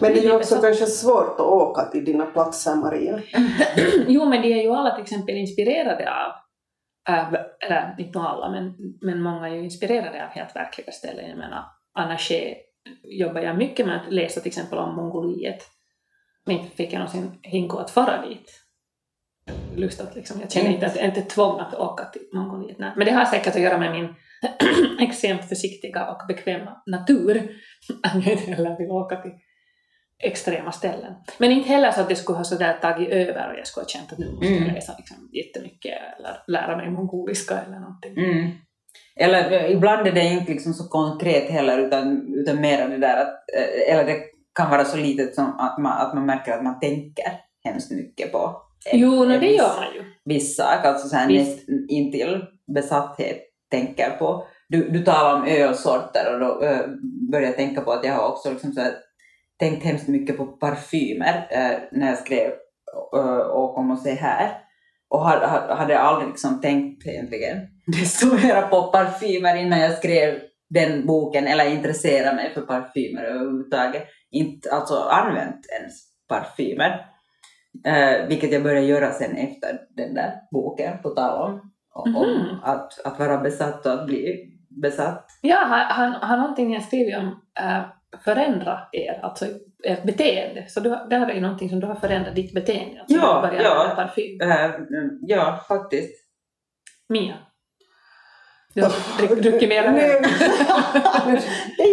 Men 0.00 0.12
det 0.12 0.18
är 0.18 0.22
ju 0.22 0.32
också 0.32 0.60
kanske 0.60 0.86
svårt 0.86 1.34
att 1.34 1.46
åka 1.46 1.82
till 1.82 2.04
dina 2.04 2.26
platser, 2.26 2.74
Maria. 2.74 3.20
Jo, 4.06 4.24
men 4.24 4.42
de 4.42 4.52
är 4.52 4.62
ju 4.62 4.70
alla 4.70 4.94
till 4.94 5.02
exempel 5.02 5.36
inspirerade 5.36 6.10
av, 6.10 6.32
av 7.14 7.36
eller 7.66 7.94
inte 7.98 8.18
alla, 8.18 8.50
men, 8.50 8.74
men 9.00 9.22
många 9.22 9.48
är 9.48 9.54
ju 9.54 9.64
inspirerade 9.64 10.24
av 10.24 10.30
helt 10.30 10.56
verkliga 10.56 10.92
ställen. 10.92 11.28
Jag 11.28 11.38
menar, 11.38 11.64
Anna 11.94 12.18
Shea 12.18 12.54
jobbar 13.04 13.40
jag 13.40 13.56
mycket 13.56 13.86
med 13.86 13.96
att 13.96 14.12
läsa 14.12 14.40
till 14.40 14.48
exempel 14.48 14.78
om 14.78 14.94
Mongoliet. 14.94 15.68
Men 16.46 16.56
inte 16.56 16.76
fick 16.76 16.92
jag 16.92 16.98
någonsin 16.98 17.38
hinko 17.42 17.78
att 17.78 17.90
fara 17.90 18.26
dit. 18.26 18.60
Lust 19.76 20.00
att 20.00 20.14
liksom, 20.14 20.40
jag 20.40 20.52
känner 20.52 20.70
inte 20.70 20.86
att 20.86 20.96
jag 20.96 21.04
är 21.04 21.08
inte 21.08 21.22
tvång 21.22 21.60
att 21.60 21.74
åka 21.74 22.04
till 22.04 22.22
Mongoliet. 22.32 22.78
Nej. 22.78 22.92
Men 22.96 23.06
det 23.06 23.12
har 23.12 23.24
säkert 23.24 23.56
att 23.56 23.62
göra 23.62 23.78
med 23.78 23.92
min 23.92 24.14
extremt 25.00 25.48
försiktiga 25.48 26.06
och 26.10 26.26
bekväma 26.28 26.82
natur. 26.86 27.36
Att 28.02 28.26
jag 28.26 28.32
inte 28.34 28.50
heller 28.52 28.78
vill 28.78 28.90
åka 28.90 29.16
till 29.16 29.32
extrema 30.24 30.72
ställen. 30.72 31.14
Men 31.38 31.50
inte 31.52 31.68
heller 31.68 31.90
så 31.90 32.00
att 32.00 32.08
det 32.08 32.16
skulle 32.16 32.36
ha 32.38 32.44
sådär 32.44 32.78
tagit 32.82 33.08
över 33.08 33.52
och 33.52 33.58
jag 33.58 33.66
skulle 33.66 33.84
ha 33.84 33.88
känt 33.88 34.12
att 34.12 34.18
nu 34.18 34.30
måste 34.30 34.46
jag 34.46 34.62
Mm. 34.62 34.74
läsa 34.74 34.94
liksom 34.98 35.16
jättemycket 35.32 35.92
eller 36.18 36.36
lära 36.46 36.76
mig 36.76 36.90
mongoliska 36.90 37.58
eller 37.66 37.78
någonting. 37.80 38.18
Mm. 38.18 38.50
Eller 39.16 39.50
eh, 39.52 39.70
ibland 39.72 40.06
är 40.06 40.12
det 40.12 40.24
inte 40.24 40.52
liksom 40.52 40.72
så 40.74 40.88
konkret 40.88 41.50
heller 41.50 41.78
utan, 41.78 42.34
utan 42.34 42.60
mer 42.60 42.88
det 42.88 42.98
där 42.98 43.16
att, 43.22 43.34
eh, 43.56 43.92
eller 43.94 44.04
det 44.04 44.20
kan 44.54 44.70
vara 44.70 44.84
så 44.84 44.96
litet 44.96 45.34
som 45.34 45.58
att 45.58 45.78
man, 45.78 46.06
att 46.06 46.14
man 46.14 46.26
märker 46.26 46.52
att 46.52 46.64
man 46.64 46.80
tänker 46.80 47.24
hemskt 47.64 47.90
mycket 47.90 48.32
på 48.32 48.56
en- 48.92 48.98
Jo, 49.00 49.10
no, 49.10 49.24
det 49.28 49.38
viss- 49.38 49.58
gör 49.58 49.76
man 49.76 49.94
ju. 49.94 50.04
viss 50.24 50.56
sak, 50.56 50.84
alltså 50.84 51.08
så 51.08 51.16
här 51.16 51.28
Visst. 51.28 51.68
näst 51.68 51.90
intill 51.90 52.44
besatthet 52.74 53.38
tänker 53.72 54.10
på. 54.10 54.46
Du, 54.68 54.88
du 54.88 55.04
talar 55.04 55.34
om 55.34 55.44
ölsorter 55.46 56.34
och 56.34 56.40
då 56.40 56.66
äh, 56.66 56.80
börjar 57.32 57.46
jag 57.46 57.56
tänka 57.56 57.80
på 57.80 57.92
att 57.92 58.04
jag 58.04 58.12
har 58.12 58.28
också 58.28 58.50
liksom 58.50 58.72
så 58.72 58.80
här, 58.80 58.94
tänkt 59.58 59.84
hemskt 59.84 60.08
mycket 60.08 60.36
på 60.36 60.46
parfymer 60.46 61.46
äh, 61.50 61.78
när 61.92 62.08
jag 62.08 62.18
skrev 62.18 62.50
äh, 63.16 63.36
och 63.36 63.74
kom 63.74 63.90
och 63.90 63.98
se 63.98 64.14
här. 64.14 64.58
Och 65.08 65.24
hade, 65.24 65.46
hade 65.46 65.74
hade 65.74 65.98
aldrig 65.98 66.28
liksom 66.28 66.60
tänkt 66.60 67.06
egentligen 67.06 67.58
desto 68.00 68.26
mera 68.26 68.62
på 68.62 68.82
parfymer 68.82 69.56
innan 69.56 69.80
jag 69.80 69.98
skrev 69.98 70.40
den 70.70 71.06
boken 71.06 71.46
eller 71.46 71.70
intresserade 71.70 72.36
mig 72.36 72.54
för 72.54 72.60
parfymer 72.60 73.22
överhuvudtaget. 73.22 74.02
Inte 74.30 74.70
alltså 74.70 74.94
använt 74.94 75.66
ens 75.80 75.94
parfymer. 76.28 77.06
Eh, 77.86 78.26
vilket 78.28 78.52
jag 78.52 78.62
började 78.62 78.86
göra 78.86 79.12
sen 79.12 79.36
efter 79.36 79.80
den 79.96 80.14
där 80.14 80.32
boken, 80.50 81.02
på 81.02 81.10
tal 81.10 81.50
om, 81.50 81.71
om 81.94 82.12
Mhm. 82.12 82.56
att, 82.62 83.06
att 83.06 83.18
vara 83.18 83.38
besatt 83.38 83.86
och 83.86 83.92
att 83.92 84.06
bli 84.06 84.48
besatt. 84.82 85.26
Ja, 85.40 85.56
har, 85.56 85.78
har, 85.78 86.06
har 86.26 86.36
någonting 86.36 86.74
har 86.74 86.80
skrivit 86.80 87.16
om 87.18 87.26
äh, 87.60 87.82
förändra 88.24 88.78
er, 88.92 89.20
alltså 89.22 89.44
ert 89.84 90.02
beteende. 90.04 90.64
Så 90.68 90.80
du, 90.80 90.90
har- 90.90 91.08
där 91.10 91.28
är 91.30 91.34
ju 91.34 91.40
någonting 91.40 91.68
som 91.68 91.80
du 91.80 91.86
har 91.86 91.94
förändrat 91.94 92.34
ditt 92.34 92.54
beteende. 92.54 93.00
Alltså 93.00 93.16
Ja, 93.16 93.50
du 93.52 93.56
ja. 93.62 93.92
parfym. 93.96 94.40
Eh, 94.40 94.64
mm, 94.74 95.18
ja, 95.22 95.60
faktiskt. 95.68 96.14
Mia? 97.08 97.34
Du 98.74 98.82
har 98.82 99.18
drick, 99.18 99.42
druckit 99.42 99.68
mer 99.68 99.84
än. 99.84 99.94
Det 99.94 100.22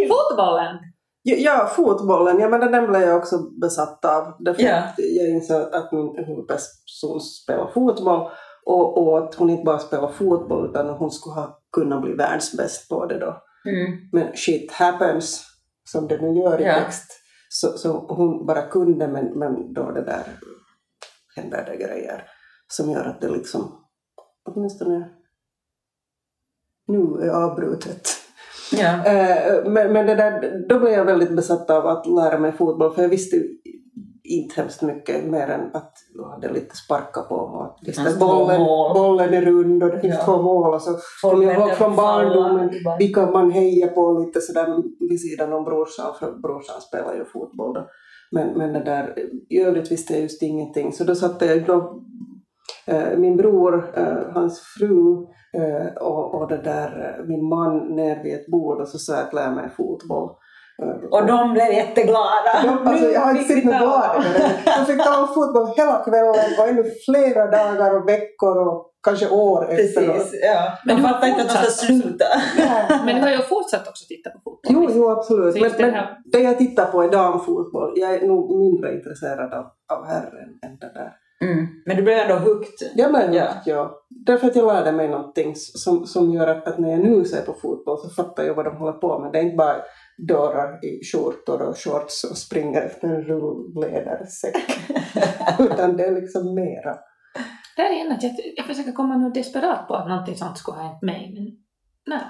Fotbollen! 0.10 0.78
Ja, 1.24 1.72
fotbollen, 1.76 2.40
ja, 2.40 2.50
men 2.50 2.60
den 2.72 2.88
blev 2.88 3.02
jag 3.02 3.18
också 3.18 3.38
besatt 3.62 4.06
av. 4.06 4.36
Därför 4.40 4.70
att 4.70 4.94
jag 4.98 5.30
insåg 5.30 5.62
att 5.76 5.92
min 5.92 6.26
huvudperson 6.26 7.20
spelar 7.22 7.68
fotboll 7.74 8.32
och, 8.66 8.98
och 8.98 9.18
att 9.18 9.36
hon 9.36 9.50
inte 9.50 9.64
bara 9.64 9.80
spelar 9.80 10.08
fotboll 10.08 10.70
utan 10.70 10.90
hon 10.90 11.12
skulle 11.12 11.36
ha 11.36 11.60
kunnat 11.72 12.02
bli 12.02 12.14
världsbäst 12.14 12.90
på 12.90 13.06
det 13.06 13.20
då. 13.20 13.44
Mm. 13.70 13.98
Men 14.12 14.36
shit 14.36 14.72
happens, 14.72 15.46
som 15.84 16.08
det 16.08 16.22
nu 16.22 16.40
gör 16.40 16.62
i 16.62 16.66
Ja. 16.66 16.74
text. 16.74 17.12
Så, 17.50 17.68
så 17.78 17.92
hon 18.10 18.46
bara 18.46 18.62
kunde, 18.62 19.08
men, 19.08 19.26
men 19.40 19.74
då 19.74 19.92
det 19.92 20.04
där 20.06 20.24
händer 21.36 21.66
det 21.66 21.78
grejer 21.78 22.24
som 22.68 22.92
gör 22.92 23.06
att 23.06 23.22
det 23.22 23.30
liksom, 23.30 23.86
åtminstone 24.46 25.10
nu 26.88 27.00
är 27.22 27.30
avbrutet. 27.30 28.08
Ja. 28.72 29.06
Eh, 29.06 29.64
men, 29.66 29.94
men 29.94 30.06
det 30.06 30.16
där, 30.16 30.66
då 30.70 30.80
blev 30.80 30.92
jag 30.94 31.06
väldigt 31.06 31.36
besatt 31.36 31.70
av 31.70 31.88
att 31.88 32.06
lära 32.08 32.40
mig 32.40 32.52
fotboll 32.52 32.94
för 32.94 33.02
jag 33.02 33.10
visste 33.10 33.38
inte 34.30 34.62
hemskt 34.62 34.82
mycket 34.82 35.26
mer 35.26 35.48
än 35.48 35.70
att 35.74 35.94
jag 36.16 36.30
hade 36.30 36.54
lite 36.54 36.76
sparka 36.76 37.22
på 37.22 37.36
och 37.36 37.66
att 37.66 37.78
visst 37.86 38.20
bollen, 38.20 38.64
bollen 38.94 39.34
är 39.34 39.42
rund 39.42 39.84
och 39.84 39.90
det 39.90 40.00
finns 40.00 40.16
Ja. 40.20 40.26
två 40.26 40.42
mål 40.42 40.74
och 40.74 40.82
så 40.82 40.96
kommer 41.22 41.44
jag 41.44 41.56
ihåg 41.56 41.72
från 41.72 41.96
barndomen 41.96 42.70
vilka 43.00 43.32
man 43.32 43.52
hejar 43.52 43.88
på 43.88 44.20
lite 44.26 44.42
sådär 44.42 44.84
vid 45.10 45.22
sidan 45.22 45.54
om 45.54 45.64
brorsan 45.64 46.14
för 46.20 46.32
brorsan 46.32 46.82
spelar 46.82 47.14
ju 47.16 47.26
fotboll 47.26 47.74
då. 47.74 47.88
Men, 48.32 48.58
men 48.58 48.74
det 48.74 48.84
där, 48.84 49.16
i 49.50 49.62
övrigt 49.62 49.92
visste 49.92 50.14
jag 50.14 50.22
just 50.22 50.42
ingenting 50.42 50.94
så 50.94 51.04
då 51.04 51.16
satte 51.16 51.46
jag 51.46 51.66
då 51.66 52.04
eh, 52.88 53.18
min 53.18 53.38
bror, 53.38 53.92
eh, 53.96 54.34
hans 54.34 54.60
fru 54.78 55.14
eh, 55.54 55.88
och, 56.02 56.36
och 56.36 56.48
det 56.50 56.62
där, 56.64 57.24
min 57.28 57.50
man 57.50 57.78
ner 57.96 58.24
vid 58.24 58.34
ett 58.34 58.48
bord 58.48 58.82
och 58.82 58.88
så 58.88 58.98
sa 58.98 59.14
jag 59.14 59.28
att 59.28 59.34
lära 59.34 59.52
mig 59.52 59.70
fotboll. 59.78 60.30
Och 61.12 61.26
de 61.26 61.54
blev 61.54 61.72
jätteglada. 61.74 62.52
de, 62.64 62.88
alltså, 62.88 63.10
jag 63.12 63.22
har 63.22 63.32
inte 63.32 63.44
fick 63.44 63.48
sett 63.48 63.66
vi 63.66 63.66
något 63.66 63.80
ta. 63.80 63.86
gladare. 63.86 64.52
De 64.78 64.86
fick 64.86 65.04
ta 65.04 65.28
fotboll 65.28 65.74
hela 65.78 66.04
kvällen 66.04 66.54
och 66.60 66.68
ännu 66.68 66.84
flera 67.06 67.46
dagar 67.46 67.96
och 67.98 68.10
veckor 68.10 68.68
och 68.68 68.86
kanske 69.04 69.30
år 69.30 69.72
efteråt. 69.72 70.16
Precis, 70.16 70.40
ja. 70.44 70.74
Men 70.86 70.96
de 70.96 71.02
fattar 71.02 71.28
inte 71.28 71.42
att 71.42 71.48
de 71.48 71.54
ska 71.54 71.86
sluta. 71.86 72.26
Men 73.06 73.16
du 73.16 73.22
har 73.22 73.30
ju 73.30 73.38
fortsatt 73.38 73.88
också 73.88 74.06
titta 74.08 74.30
på 74.30 74.40
fotboll. 74.44 74.60
Jo, 74.70 74.90
jo 74.96 75.10
absolut. 75.10 75.62
Men, 75.62 75.72
det 75.78 75.92
men 75.92 76.06
det 76.32 76.40
jag 76.40 76.58
tittar 76.58 76.86
på 76.86 77.04
är 77.04 77.10
damfotboll. 77.12 77.94
Jag 77.96 78.14
är 78.14 78.28
nog 78.28 78.58
mindre 78.60 78.94
intresserad 78.94 79.54
av, 79.54 79.66
av 79.98 80.06
herren 80.06 80.50
än 80.66 80.78
det 80.80 80.92
där. 80.94 81.12
Mm. 81.42 81.68
Men 81.86 81.98
du 81.98 82.04
blev 82.04 82.18
ändå 82.18 82.36
hooked. 82.36 82.90
Ja, 82.96 83.10
men 83.10 83.34
Ja. 83.34 83.44
ja. 83.44 83.74
ja. 83.74 84.06
Därför 84.10 84.48
att 84.48 84.56
jag 84.56 84.68
lärde 84.68 84.92
mig 84.92 85.08
någonting 85.08 85.56
som, 85.56 86.06
som 86.06 86.32
gör 86.32 86.48
att, 86.48 86.68
att 86.68 86.80
när 86.80 86.90
jag 86.90 87.00
nu 87.00 87.26
ser 87.26 87.42
på 87.42 87.54
fotboll 87.54 87.98
så 87.98 88.10
fattar 88.10 88.44
jag 88.44 88.54
vad 88.54 88.66
de 88.66 88.76
håller 88.78 88.94
på 88.94 89.20
med. 89.20 89.32
Det 89.32 89.40
är 89.40 89.44
inte 89.44 89.56
bara 89.58 89.76
dörrar 90.28 90.86
i 90.86 91.04
skjortor 91.04 91.62
och 91.62 91.78
shorts 91.78 92.24
och 92.24 92.38
springer 92.38 92.82
efter 92.82 93.08
en 93.08 93.22
rullledarsäck. 93.22 94.56
Utan 95.60 95.98
det 95.98 96.06
är 96.06 96.22
liksom 96.22 96.56
mera. 96.56 96.98
Det 97.76 97.82
är 97.82 97.94
igen 97.94 98.12
att 98.12 98.24
jag, 98.24 98.36
jag 98.56 98.66
försöker 98.66 98.92
komma 98.92 99.18
nu 99.18 99.30
desperat 99.30 99.88
på 99.88 99.96
att 99.96 100.08
någonting 100.08 100.36
sånt 100.36 100.58
skulle 100.58 100.78
ha 100.78 100.88
hänt 100.88 101.02
mig, 101.02 101.32
men 101.34 101.58
nej. 102.16 102.26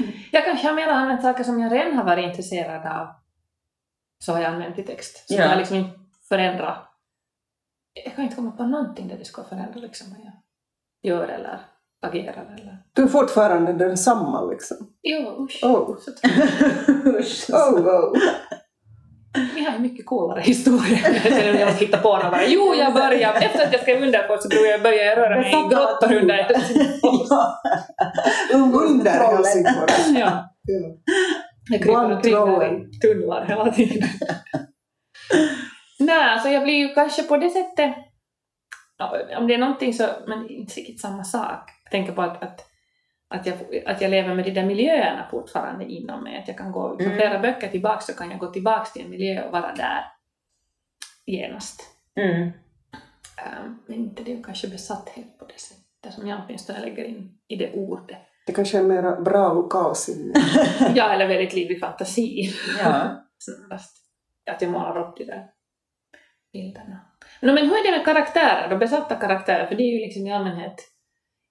jag 0.32 0.44
kanske 0.44 0.66
har 0.68 0.74
mer 0.74 0.88
använt 0.88 1.22
saker 1.22 1.44
som 1.44 1.60
jag 1.60 1.72
redan 1.72 1.96
har 1.96 2.04
varit 2.04 2.24
intresserad 2.24 2.86
av, 3.00 3.08
så 4.24 4.32
har 4.32 4.40
jag 4.40 4.52
använt 4.52 4.78
i 4.78 4.82
text. 4.82 5.28
Så 5.28 5.34
Ja. 5.34 5.40
jag 5.42 5.48
har 5.48 5.56
liksom 5.56 5.76
inte 5.76 5.98
förändrat. 6.28 6.88
Jag 8.04 8.14
kan 8.14 8.24
inte 8.24 8.36
komma 8.36 8.50
på 8.50 8.64
någonting 8.64 9.08
där 9.08 9.18
det 9.18 9.24
ska 9.24 9.44
förändra 9.44 9.80
liksom 9.80 10.06
vad 10.10 10.20
jag 10.20 10.32
gör 11.12 11.28
eller 11.28 11.60
agerar 12.02 12.54
eller... 12.58 12.78
Du 12.92 13.02
är 13.02 13.06
fortfarande 13.06 13.72
densamma 13.72 14.44
liksom. 14.44 14.76
Jo, 15.02 15.44
usch. 15.44 15.64
Oh. 15.64 15.96
Så 15.98 16.10
tror 16.12 16.32
jag. 17.04 17.20
Usch. 17.20 17.50
Oh, 17.50 17.86
oh. 17.86 18.12
Vi 19.54 19.64
har 19.64 19.78
mycket 19.78 20.06
coolare 20.06 20.40
historia. 20.40 20.98
Jag 21.04 21.22
känner 21.22 21.52
att 21.54 21.60
jag 21.60 21.68
måste 21.68 21.84
hitta 21.84 21.98
på 21.98 22.16
något. 22.16 22.30
Bara, 22.30 22.46
Jo, 22.46 22.74
jag 22.74 22.94
började, 22.94 23.38
efter 23.38 23.66
att 23.66 23.72
jag 23.72 23.82
skrev 23.82 24.02
under 24.02 24.22
på 24.22 24.38
så 24.38 24.48
började 24.48 25.04
jag, 25.04 25.18
röra 25.18 25.40
mig 25.40 25.50
i 25.50 25.68
grottor 25.74 26.14
under 26.16 26.34
ja. 27.30 27.60
Under. 28.54 29.10
Helsingfors. 29.10 30.06
Ja, 30.14 30.48
Ja. 30.64 30.96
jag 31.70 31.82
kryper 31.82 32.14
omkring 32.14 32.34
där 32.34 32.72
i 32.72 32.98
tunnlar 32.98 33.44
hela 33.46 33.72
tiden. 33.72 34.08
Nej, 35.98 36.40
så 36.40 36.48
jag 36.48 36.62
blir 36.62 36.74
ju 36.74 36.94
kanske 36.94 37.22
på 37.22 37.36
det 37.36 37.50
sättet, 37.50 37.94
om 39.38 39.46
det 39.46 39.54
är 39.54 39.58
någonting 39.58 39.94
så, 39.94 40.06
men 40.26 40.42
det 40.42 40.52
är 40.52 40.56
inte 40.56 40.74
riktigt 40.74 41.00
samma 41.00 41.24
sak. 41.24 41.70
Tänker 41.92 42.12
på 42.12 42.22
att, 42.22 42.42
att, 42.42 42.66
att, 43.28 43.46
jag, 43.46 43.56
att 43.86 44.00
jag 44.00 44.10
lever 44.10 44.34
med 44.34 44.44
de 44.44 44.50
där 44.50 44.64
miljöerna 44.64 45.26
fortfarande 45.30 45.84
inom 45.84 46.24
mig. 46.24 46.38
Att 46.38 46.48
jag 46.48 46.58
kan 46.58 46.72
gå, 46.72 46.88
från 46.88 47.06
Mm. 47.06 47.18
flera 47.18 47.38
böcker 47.38 47.68
tillbaka 47.68 48.00
så 48.00 48.12
kan 48.12 48.30
jag 48.30 48.40
gå 48.40 48.46
tillbaka 48.46 48.84
till 48.84 49.02
en 49.04 49.10
miljö 49.10 49.44
och 49.44 49.52
vara 49.52 49.74
där 49.74 50.04
genast. 51.26 51.82
Mm. 52.20 52.42
Um, 52.42 53.82
men 53.86 53.98
inte 53.98 54.22
det 54.22 54.32
är 54.32 54.42
kanske 54.42 54.68
besatthet 54.68 55.38
på 55.38 55.44
det 55.44 55.60
sättet 55.60 56.14
som 56.14 56.28
jag 56.28 56.40
åtminstone 56.46 56.80
lägger 56.80 57.04
in 57.04 57.38
i 57.48 57.56
det 57.56 57.72
ordet. 57.72 58.18
Det 58.46 58.52
kanske 58.52 58.78
är 58.78 58.82
mera 58.82 59.20
bra 59.20 59.52
lokalsinne. 59.52 60.34
Ja, 60.94 61.12
eller 61.12 61.28
väldigt 61.28 61.54
livlig 61.54 61.80
fantasi. 61.80 62.50
Ja. 62.78 63.24
Snarast. 63.38 63.96
Att 64.50 64.62
jag 64.62 64.70
målar 64.70 65.08
upp 65.08 65.16
de 65.16 65.24
där 65.24 65.46
bilderna. 66.52 67.00
No, 67.40 67.52
men 67.52 67.64
hur 67.68 67.72
är 67.72 67.84
det 67.90 67.96
med 67.96 68.04
karaktärer 68.04 68.70
då? 68.70 68.76
Besatta 68.76 69.14
karaktärer, 69.14 69.66
för 69.66 69.74
det 69.74 69.82
är 69.82 69.92
ju 69.92 69.98
liksom 69.98 70.26
i 70.26 70.32
allmänhet... 70.32 70.91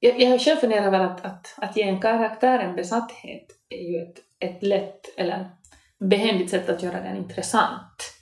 Jag, 0.03 0.21
jag 0.21 0.41
själv 0.41 0.57
funderat 0.57 0.85
över 0.85 0.99
att, 0.99 1.25
att, 1.25 1.55
att 1.57 1.77
ge 1.77 1.83
en 1.83 2.01
karaktär 2.01 2.59
en 2.59 2.75
besatthet 2.75 3.45
är 3.69 3.91
ju 3.91 4.03
ett, 4.03 4.19
ett 4.39 4.63
lätt 4.63 5.17
eller 5.17 5.49
behändigt 5.99 6.49
sätt 6.49 6.69
att 6.69 6.83
göra 6.83 7.01
den 7.01 7.17
intressant. 7.17 8.13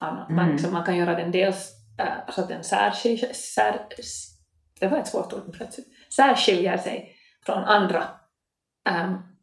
Man, 0.00 0.16
man, 0.16 0.38
Mm. 0.38 0.52
liksom, 0.52 0.72
man 0.72 0.84
kan 0.84 0.96
göra 0.96 1.14
den 1.14 1.30
dels 1.30 1.72
äh, 1.98 2.32
så 2.34 2.40
att 2.40 2.48
den 2.48 2.64
särskiljer, 2.64 3.32
sär, 3.32 3.86
det 4.80 4.88
var 4.88 4.98
ett 4.98 5.06
svårt 5.06 5.32
ord 5.32 5.52
plötsligt, 5.52 5.88
särskiljer 6.16 6.78
sig 6.78 7.16
från 7.46 7.64
andra 7.64 8.08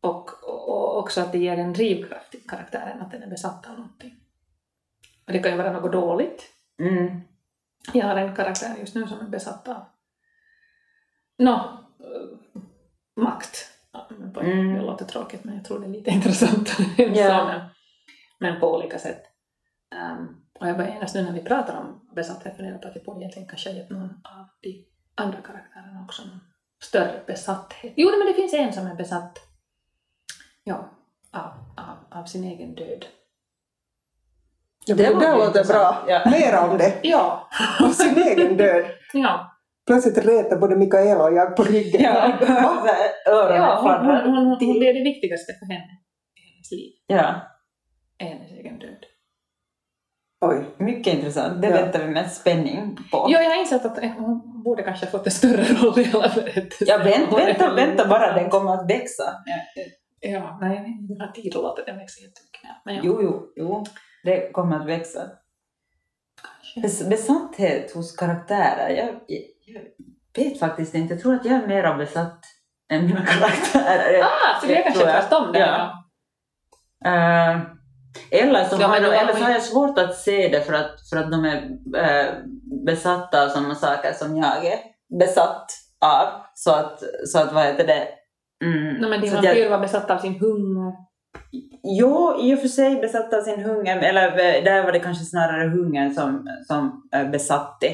och, 0.02 0.44
och, 0.44 0.70
och 0.70 0.98
också 0.98 1.22
att 1.22 1.32
det 1.32 1.38
ger 1.38 1.58
en 1.58 1.74
drivkraft 1.74 2.32
till 2.32 2.48
karaktären, 2.48 3.02
att 3.02 3.12
den 3.12 3.24
är 3.24 3.28
besatt 3.28 3.70
av 3.70 3.74
någonting. 3.74 4.20
Och 5.28 5.34
det 5.34 5.40
kan 5.40 5.52
ju 5.52 5.58
vara 5.58 5.72
något 5.72 5.92
dåligt. 5.92 6.44
Mm. 6.80 7.22
Jag 7.94 8.06
har 8.06 8.16
en 8.16 8.36
karaktär 8.36 8.76
just 8.80 8.96
nu 8.96 9.08
som 9.08 9.20
är 9.20 9.30
besatt 9.30 9.68
av 9.68 9.86
nå, 11.38 11.53
eh, 12.00 13.24
makt. 13.24 13.58
Ja, 13.94 14.08
men 14.10 14.34
på- 14.34 14.39
Mm. 14.39 14.74
Det 14.74 14.82
låter 14.82 15.06
tråkigt 15.06 15.44
men 15.44 15.56
jag 15.56 15.65
tror 15.65 15.79
det 15.79 15.86
är 15.86 15.89
lite 15.89 16.10
intressant. 16.17 16.70
Så, 16.70 16.84
men, 16.98 17.62
men 18.39 18.60
på 18.60 18.75
olika 18.75 19.00
sätt. 19.00 19.24
Ehm, 19.96 20.27
och 20.60 20.67
jag 20.67 20.77
börjar 20.77 20.91
genast 20.94 21.15
nu 21.15 21.24
när 21.24 21.32
vi 21.34 21.41
pratar 21.41 21.77
om 21.77 22.10
besatthet 22.15 22.56
fundera 22.58 22.77
på 22.77 22.88
att 22.88 22.96
jag 22.96 23.03
borde 23.06 23.20
egentligen 23.20 23.48
kanske 23.50 23.72
gett 23.72 23.89
någon 23.89 24.10
av 24.24 24.48
de 24.62 24.86
andra 25.15 25.41
karaktärerna 25.41 26.03
också 26.06 26.22
någon 26.24 26.39
större 26.84 27.24
besatthet. 27.27 27.94
Jo, 27.96 28.10
men 28.17 28.27
det 28.27 28.34
finns 28.34 28.53
en 28.53 28.74
som 28.74 28.88
är 28.88 28.96
besatt 28.96 29.39
ja, 30.63 30.89
av, 31.32 31.51
av, 31.77 32.20
av 32.22 32.25
sin 32.25 32.44
egen 32.44 32.75
död. 32.75 33.06
Det 34.86 34.94
det, 34.94 35.03
det 35.20 35.36
låter 35.36 35.63
bra. 35.67 36.06
Ja. 36.08 36.22
Mer 36.32 36.70
om 36.70 36.77
det. 36.77 37.00
Ja, 37.03 37.50
Av 37.84 37.89
sin 37.89 38.17
egen 38.17 38.58
död. 38.58 38.86
ja. 39.13 39.57
Plötsligt 39.88 40.17
retar 40.17 40.58
både 40.58 40.75
Mikaela 40.75 41.24
och 41.24 41.34
jag 41.34 41.56
på 41.56 41.63
ryggen. 41.63 42.01
Ja, 42.03 42.38
Va? 42.41 42.88
öronen 43.32 43.56
ja 43.62 43.79
hon, 43.82 44.06
hon, 44.06 44.36
hon, 44.36 44.46
hon, 44.48 44.60
det 44.79 44.89
är 44.89 44.94
det 44.94 45.03
viktigaste 45.03 45.53
för 45.53 45.65
henne 45.65 45.91
i 46.36 46.53
hennes 46.53 46.72
liv, 46.72 46.91
Ja, 47.08 47.41
är 48.17 48.25
hennes 48.25 48.51
egen 48.51 48.79
död. 48.79 49.03
Oj. 50.41 50.65
mycket 50.77 51.13
intressant. 51.13 51.62
Det 51.62 51.67
Ja. 51.67 51.74
väntar 51.74 52.00
vi 52.00 52.08
med 52.10 52.32
spänning 52.32 52.98
på. 53.12 53.25
Jo, 53.29 53.40
jag 53.40 53.50
har 53.50 53.59
insett 53.59 53.85
att 53.85 53.98
hon 54.18 54.64
borde 54.64 54.83
kanske 54.83 55.05
ha 55.05 55.12
fått 55.12 55.25
en 55.25 55.31
större 55.31 55.64
roll 55.81 56.00
i 56.00 56.03
hela 56.03 56.31
berättelsen. 56.35 56.88
Ja, 56.88 56.98
vänt, 56.98 57.33
vänta, 57.38 57.74
vänta 57.74 58.07
bara, 58.07 58.33
den 58.33 58.50
kommer 58.50 58.74
att 58.74 58.90
växa. 58.90 59.24
Ja, 60.20 60.57
nej, 60.62 60.98
jag 61.09 61.25
har 61.25 61.31
tid 61.33 61.55
att 61.55 61.62
låta 61.64 61.83
den 61.83 61.98
växa 61.98 62.22
jättemycket. 62.22 62.62
Men 62.85 62.96
ja, 62.96 63.01
Jo, 63.05 63.20
jo, 63.22 63.53
jo. 63.55 63.85
Det 64.24 64.51
kommer 64.51 64.79
att 64.79 64.88
växa. 64.88 65.20
kanske. 66.74 67.03
Bes- 67.03 67.09
Besatthet 67.09 67.92
hos 67.92 68.16
karaktärer. 68.16 68.90
Jag 68.90 69.09
vet 70.36 70.60
faktiskt 70.60 70.96
inte. 70.96 71.14
Jag 71.14 71.22
tror 71.24 71.34
att 71.36 71.46
jag 71.46 71.53
är 71.64 71.68
mer 71.68 71.98
besatt 71.98 72.40
än 72.92 73.06
mina 73.06 73.25
karaktärer. 73.25 74.22
Ah, 74.24 74.62
så 74.62 74.68
det 74.68 74.77
är 74.77 74.84
kanske 74.84 75.03
tvärtom 75.03 75.51
där. 75.53 75.60
Ja. 75.60 76.03
Eh, 77.06 77.62
eller, 78.32 78.64
så 78.64 78.77
Ja, 78.82 78.88
har, 78.88 79.01
har 79.01 79.14
eller 79.14 79.34
så 79.34 79.44
har 79.44 79.51
jag 79.51 79.62
svårt 79.62 80.00
att 80.00 80.16
se 80.16 80.48
det 80.48 80.62
för 80.62 80.74
att, 80.74 81.10
för 81.10 81.18
att 81.18 81.32
de 81.32 81.46
är 81.46 81.58
eh, 81.98 82.34
besatta 82.86 83.44
av 83.46 83.50
samma 83.50 83.75
saker 83.75 84.14
som 84.14 84.38
jag 84.38 84.66
är 84.66 84.80
besatt 85.20 85.66
av. 86.06 86.27
Så 86.56 86.72
att, 86.72 87.00
så 87.25 87.40
att 87.40 87.53
vad 87.53 87.66
heter 87.66 87.88
det? 87.88 88.08
Mm, 88.66 88.94
No, 88.94 89.10
men 89.10 89.22
din 89.22 89.34
jag- 89.34 89.42
vampyr 89.44 89.70
var 89.70 89.80
besatt 89.80 90.12
av 90.12 90.18
sin 90.18 90.40
hunger. 90.40 90.94
Jo, 92.00 92.38
i 92.42 92.56
och 92.56 92.60
för 92.60 92.68
sig 92.68 92.96
besatt 92.96 93.34
av 93.34 93.42
sin 93.42 93.64
hunger, 93.64 93.98
eller 94.01 94.27
eh, 94.32 94.64
där 94.64 94.84
var 94.84 94.92
det 94.92 95.00
kanske 95.00 95.25
snarare 95.25 95.70
hungern 95.70 96.14
som, 96.14 96.48
som 96.68 97.10
besatte 97.32 97.88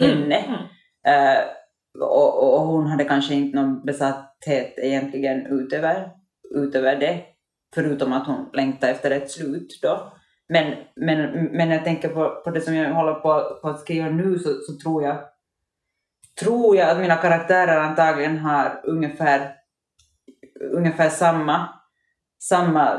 henne. 0.00 0.36
Mm. 0.38 0.60
Eh, 1.06 1.44
och, 2.00 2.54
och- 2.54 2.66
hon 2.66 2.86
hade 2.86 3.04
kanske 3.04 3.34
inte 3.34 3.56
någon 3.56 3.84
besatthet 3.84 4.74
egentligen 4.76 5.46
utöver, 5.46 6.10
utöver 6.54 6.96
det, 6.96 7.24
förutom 7.74 8.12
att 8.12 8.26
hon 8.26 8.50
längtade 8.52 8.92
efter 8.92 9.10
ett 9.10 9.30
slut 9.30 9.78
då. 9.82 10.12
Men, 10.48 10.74
men, 10.96 11.44
men 11.44 11.70
jag 11.70 11.84
tänker 11.84 12.08
på, 12.08 12.40
på 12.44 12.50
det 12.50 12.60
som 12.60 12.74
jag 12.74 12.94
håller 12.94 13.14
på, 13.14 13.58
på 13.62 13.68
att 13.68 13.80
skriva 13.80 14.08
nu 14.08 14.38
så, 14.38 14.48
så 14.48 14.78
tror 14.82 15.02
jag 15.02 15.18
tror 16.40 16.76
jag 16.76 16.90
att 16.90 16.98
mina 16.98 17.16
karaktärer 17.16 17.80
antagligen 17.80 18.38
har 18.38 18.80
ungefär, 18.84 19.54
ungefär 20.72 21.08
samma, 21.08 21.68
samma 22.42 22.92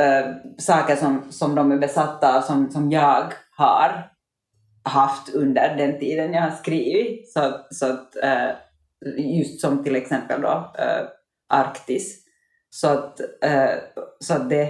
äh, 0.00 0.26
saker 0.58 0.96
som, 0.96 1.32
som 1.32 1.54
de 1.54 1.72
är 1.72 1.78
besatta 1.78 2.38
av, 2.38 2.42
som, 2.42 2.70
som 2.70 2.90
jag 2.90 3.32
har 3.56 4.10
haft 4.84 5.34
under 5.34 5.76
den 5.76 5.98
tiden 5.98 6.32
jag 6.32 6.42
har 6.42 6.50
skrivit. 6.50 7.32
Så, 7.32 7.52
så 7.70 7.86
att, 7.92 8.16
eh, 8.22 8.50
just 9.18 9.60
som 9.60 9.84
till 9.84 9.96
exempel 9.96 10.40
då 10.40 10.72
eh, 10.78 11.06
Arktis. 11.54 12.24
Så 12.70 12.88
att, 12.88 13.20
eh, 13.20 13.70
så 14.20 14.34
att 14.34 14.50
det 14.50 14.68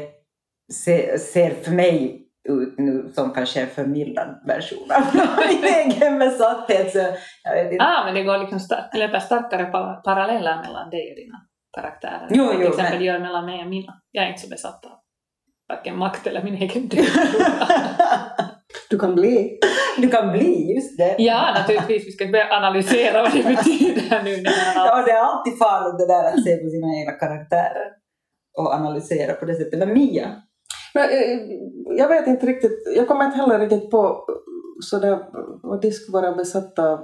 ser, 0.84 1.18
ser 1.18 1.50
för 1.50 1.70
mig 1.72 2.24
ut 2.48 2.78
nu 2.78 3.12
som 3.14 3.30
kanske 3.32 3.60
en 3.60 3.68
förmildrad 3.68 4.42
version 4.46 4.90
av 4.90 5.02
min 5.48 5.64
egen 5.64 6.18
besatthet. 6.18 6.92
Så 6.92 6.98
jag 7.44 7.64
vet 7.64 7.72
inte. 7.72 7.84
Ah, 7.84 8.04
men 8.04 8.14
det 8.14 8.22
går 8.24 8.38
liksom 8.38 8.60
stark, 8.60 8.94
löper 8.94 9.18
starkare 9.18 9.64
pa- 9.64 10.00
paralleller 10.04 10.56
mellan 10.62 10.90
dig 10.90 11.10
och 11.10 11.16
dina 11.16 11.38
karaktärer. 11.76 12.26
Jo, 12.30 12.48
Till 12.52 12.60
jo, 12.60 12.68
exempel 12.68 12.94
men- 12.98 13.04
gör 13.04 13.18
mellan 13.18 13.46
mig 13.46 13.62
och 13.64 13.70
mina. 13.70 14.00
Jag 14.10 14.24
är 14.24 14.28
inte 14.28 14.40
så 14.40 14.48
besatt 14.48 14.84
av 14.84 14.90
varken 15.68 15.98
makt 15.98 16.26
eller 16.26 16.42
min 16.42 16.54
egen 16.54 16.88
död. 16.88 17.04
Du 18.90 18.98
kan 18.98 19.14
bli. 19.14 19.58
du 19.98 20.08
kan 20.08 20.32
bli 20.32 20.74
just 20.74 20.98
det. 20.98 21.16
ja, 21.18 21.54
naturligtvis. 21.54 22.06
Vi 22.06 22.12
ska 22.12 22.26
börja 22.26 22.48
analysera 22.50 23.22
vad 23.22 23.32
det 23.32 23.42
betyder 23.56 24.22
nu. 24.24 24.36
när 24.36 24.76
man 24.76 24.86
har- 24.88 25.00
Ja, 25.00 25.04
det 25.06 25.10
är 25.12 25.20
alltid 25.22 25.58
farligt 25.58 25.98
det 25.98 26.06
där 26.06 26.24
att 26.24 26.44
se 26.44 26.56
på 26.56 26.70
sina 26.70 26.88
egna 27.00 27.12
karaktärer 27.12 27.88
och 28.58 28.72
analysera 28.74 29.34
på 29.34 29.44
det 29.44 29.54
sättet. 29.54 29.78
Men 29.78 29.92
Mia? 29.92 30.42
Men, 30.94 31.04
eh, 31.10 31.38
jag 31.98 32.08
vet 32.08 32.26
inte 32.26 32.46
riktigt, 32.46 32.82
jag 32.96 33.08
kommer 33.08 33.24
inte 33.24 33.36
heller 33.36 33.58
riktigt 33.58 33.90
på 33.90 34.24
sådär, 34.80 35.18
vad 35.62 35.80
de 35.82 35.90
skulle 35.92 36.22
vara 36.22 36.32
besatta 36.36 36.90
av 36.92 37.00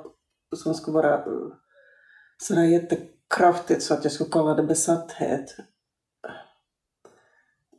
som 0.56 0.74
skulle 0.74 0.94
vara 0.94 1.14
eh, 1.14 1.22
sådär 2.38 2.62
jättekraftigt 2.64 3.82
så 3.82 3.94
att 3.94 4.04
jag 4.04 4.12
skulle 4.12 4.30
kalla 4.30 4.54
det 4.54 4.62
besatthet. 4.62 5.44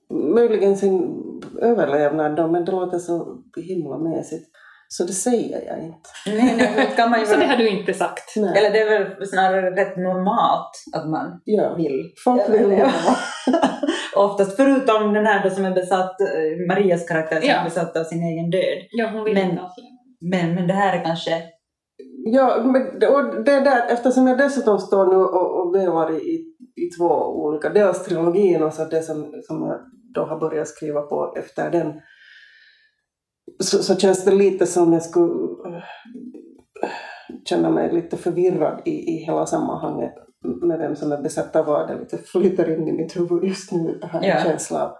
Möjligen 0.09 0.77
sin 0.77 1.23
överlevnad 1.61 2.35
då, 2.35 2.47
men 2.47 2.65
det 2.65 2.71
låter 2.71 2.97
så 2.97 3.37
himla 3.57 3.97
mesigt. 3.97 4.47
Så 4.87 5.03
det 5.03 5.13
säger 5.13 5.65
jag 5.67 5.79
inte. 5.83 6.09
Nej, 6.27 6.55
nej, 6.57 6.73
det 6.75 6.95
kan 6.95 7.09
man 7.09 7.19
ju 7.19 7.25
Så 7.31 7.35
det 7.39 7.45
har 7.45 7.57
du 7.57 7.69
inte 7.69 7.93
sagt. 7.93 8.33
Nej. 8.35 8.57
Eller 8.57 8.69
det 8.71 8.79
är 8.81 8.99
väl 8.99 9.27
snarare 9.27 9.71
rätt 9.75 9.97
normalt 9.97 10.71
att 10.95 11.09
man 11.09 11.41
Ja, 11.45 11.73
vill. 11.77 12.11
folk 12.23 12.49
vill 12.49 12.61
Ja. 12.61 12.67
leva. 12.67 12.91
Oftast, 14.15 14.55
förutom 14.55 15.13
den 15.13 15.25
här 15.25 15.43
då 15.43 15.49
som 15.55 15.65
är 15.65 15.71
besatt, 15.73 16.21
eh, 16.21 16.67
Marias 16.67 17.07
karaktär 17.07 17.39
som 17.39 17.49
Ja. 17.49 17.55
är 17.55 17.63
besatt 17.63 17.97
av 17.97 18.03
sin 18.03 18.23
egen 18.23 18.49
död. 18.49 18.77
Ja, 18.91 19.09
hon 19.13 19.23
vill 19.23 19.33
Men- 19.33 19.49
inte. 19.51 19.61
Men, 20.21 20.55
men 20.55 20.67
det 20.67 20.73
här 20.73 20.99
är 20.99 21.03
kanske... 21.05 21.43
Ja, 22.25 22.57
men 22.63 22.99
det- 22.99 23.07
och 23.07 23.43
det 23.43 23.59
där, 23.59 23.87
eftersom 23.89 24.27
jag 24.27 24.37
dessutom 24.37 24.79
står 24.79 25.05
nu 25.07 25.15
och, 25.15 25.59
och 25.67 25.75
vevar 25.75 26.11
i, 26.11 26.15
i, 26.15 26.35
i 26.75 26.89
två 26.99 27.09
olika, 27.43 27.69
dels 27.69 28.03
trilogin 28.05 28.63
och 28.63 28.73
så 28.73 28.85
det 28.85 29.01
som, 29.01 29.15
som 29.47 29.65
jag 29.67 29.79
då 30.15 30.25
har 30.25 30.39
börjat 30.39 30.67
skriva 30.67 31.01
på 31.01 31.35
efter 31.37 31.71
den, 31.71 31.93
så, 33.63 33.83
så 33.83 33.95
känns 33.95 34.25
det 34.25 34.31
lite 34.31 34.65
som 34.65 34.93
jag 34.93 35.03
skulle 35.03 35.33
eh, 35.75 35.83
känna 37.49 37.69
mig 37.69 37.93
lite 37.93 38.17
förvirrad 38.17 38.81
i, 38.85 38.91
i 38.91 39.17
hela 39.25 39.45
sammanhanget 39.45 40.13
med 40.61 40.79
vem 40.79 40.95
som 40.95 41.11
är 41.11 41.21
besatt 41.21 41.55
av 41.55 41.65
vad. 41.65 41.87
Det 41.87 41.99
lite 41.99 42.17
flyter 42.17 42.69
in 42.71 42.87
i 42.87 42.91
mitt 42.91 43.15
huvud 43.17 43.43
just 43.43 43.71
nu, 43.71 43.99
har 44.03 44.23
jag 44.23 44.23
en 44.23 44.29
Ja. 44.37 44.43
känsla 44.43 44.83
av. 44.85 44.91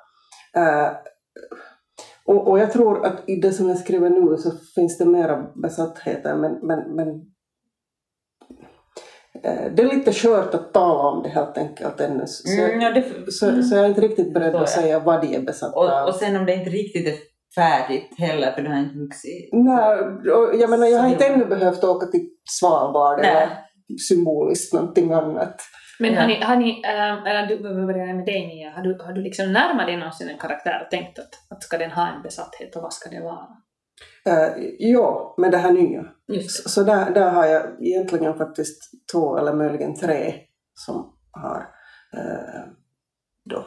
Eh, 0.64 0.92
Och, 2.28 2.48
och 2.48 2.60
jag 2.60 2.72
tror 2.72 3.06
att 3.06 3.30
i 3.30 3.36
det 3.36 3.52
som 3.52 3.70
jag 3.70 3.78
skriver 3.78 4.10
nu 4.10 4.38
så 4.38 4.52
finns 4.76 4.98
det 4.98 5.06
mera 5.06 5.52
besattheter 5.56 6.36
men, 6.36 6.52
men, 6.68 6.96
men 6.96 7.08
det 9.76 9.82
är 9.84 9.96
lite 9.96 10.14
skört 10.14 10.54
att 10.54 10.74
tala 10.74 11.10
om 11.10 11.24
det 11.24 11.30
helt 11.30 11.58
enkelt 11.58 12.00
ännu. 12.02 12.24
Så, 12.28 12.62
Mm, 12.62 12.82
ja, 12.82 12.92
det, 12.92 13.32
så, 13.32 13.64
så 13.64 13.76
jag 13.76 13.86
är 13.86 13.90
inte 13.90 14.02
riktigt 14.02 14.34
beredd 14.34 14.52
Så 14.52 14.58
att 14.58 14.70
säga 14.70 15.00
vad 15.00 15.22
de 15.22 15.36
är 15.36 15.40
besatta 15.42 15.80
och, 15.80 15.90
av. 15.90 16.08
och 16.08 16.16
sen 16.16 16.36
om 16.36 16.46
det 16.46 16.54
inte 16.56 16.70
riktigt 16.70 17.08
är 17.08 17.14
färdigt 17.56 18.10
heller, 18.18 18.52
för 18.52 18.62
du 18.62 18.70
har 18.70 18.78
inte 18.80 18.98
vuxit. 18.98 19.50
Nej, 19.54 19.98
och 20.34 20.56
jag 20.56 20.70
menar 20.70 20.88
jag 20.88 21.00
har 21.00 21.10
inte 21.10 21.28
ännu 21.28 21.46
behövt 21.46 21.84
åka 21.84 22.06
till 22.06 22.30
Svalbard 22.50 23.20
Nej. 23.22 23.30
eller 23.30 23.50
symboliskt 24.10 24.74
någonting 24.74 25.12
annat. 25.14 25.62
Men 26.00 26.14
Ja. 26.14 26.22
har 26.22 26.28
ni, 26.28 26.42
har 26.42 26.56
ni 26.56 26.70
ähm, 26.70 27.26
eller 27.26 27.48
du 27.48 27.58
behöver 27.64 27.86
börja 27.86 28.14
med 28.14 28.26
dig 28.26 28.48
Mia, 28.48 28.70
har 28.76 28.84
du, 28.84 28.98
har 29.06 29.14
du 29.14 29.22
liksom 29.22 29.54
närmat 29.54 29.88
dig 29.88 29.98
någonsin 29.98 30.30
en 30.30 30.38
karaktär 30.38 30.82
och 30.86 30.92
tänkt 30.92 31.20
att, 31.20 31.30
att 31.58 31.64
ska 31.64 31.78
den 31.78 31.92
ha 31.92 32.08
en 32.08 32.22
besatthet 32.22 32.76
och 32.76 32.82
vad 32.82 32.94
ska 32.94 33.10
det 33.10 33.22
vara? 33.24 33.48
Uh, 34.30 34.66
ja, 34.80 35.36
med 35.38 35.52
det 35.52 35.58
här 35.58 35.72
nya. 35.72 36.06
Just 36.28 36.64
det. 36.64 36.70
Så 36.70 36.84
där, 36.84 37.12
där 37.12 37.32
har 37.32 37.46
jag 37.46 37.86
egentligen 37.86 38.38
faktiskt 38.38 38.92
två 39.12 39.38
eller 39.38 39.54
möjligen 39.54 39.96
tre 39.96 40.34
som 40.74 41.14
har 41.32 41.68
eh, 42.14 42.64
då 43.50 43.66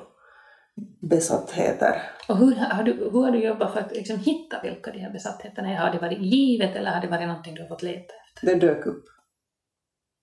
besattheter. 1.10 2.02
Och 2.28 2.36
hur 2.36 2.54
har, 2.54 2.82
du, 2.82 2.92
hur 2.92 3.22
har 3.24 3.30
du 3.30 3.44
jobbat 3.44 3.72
för 3.72 3.80
att 3.80 3.92
liksom 3.92 4.18
hitta 4.18 4.60
vilka 4.62 4.90
de 4.90 4.98
här 4.98 5.12
besattheterna 5.12 5.68
är? 5.68 5.76
Har 5.76 5.92
det 5.92 5.98
varit 5.98 6.18
givet 6.18 6.76
eller 6.76 6.90
har 6.90 7.00
det 7.00 7.08
varit 7.08 7.28
någonting 7.28 7.54
du 7.54 7.62
har 7.62 7.68
fått 7.68 7.82
leta 7.82 8.14
efter? 8.26 8.46
Det 8.46 8.54
dök 8.54 8.86
upp. 8.86 9.04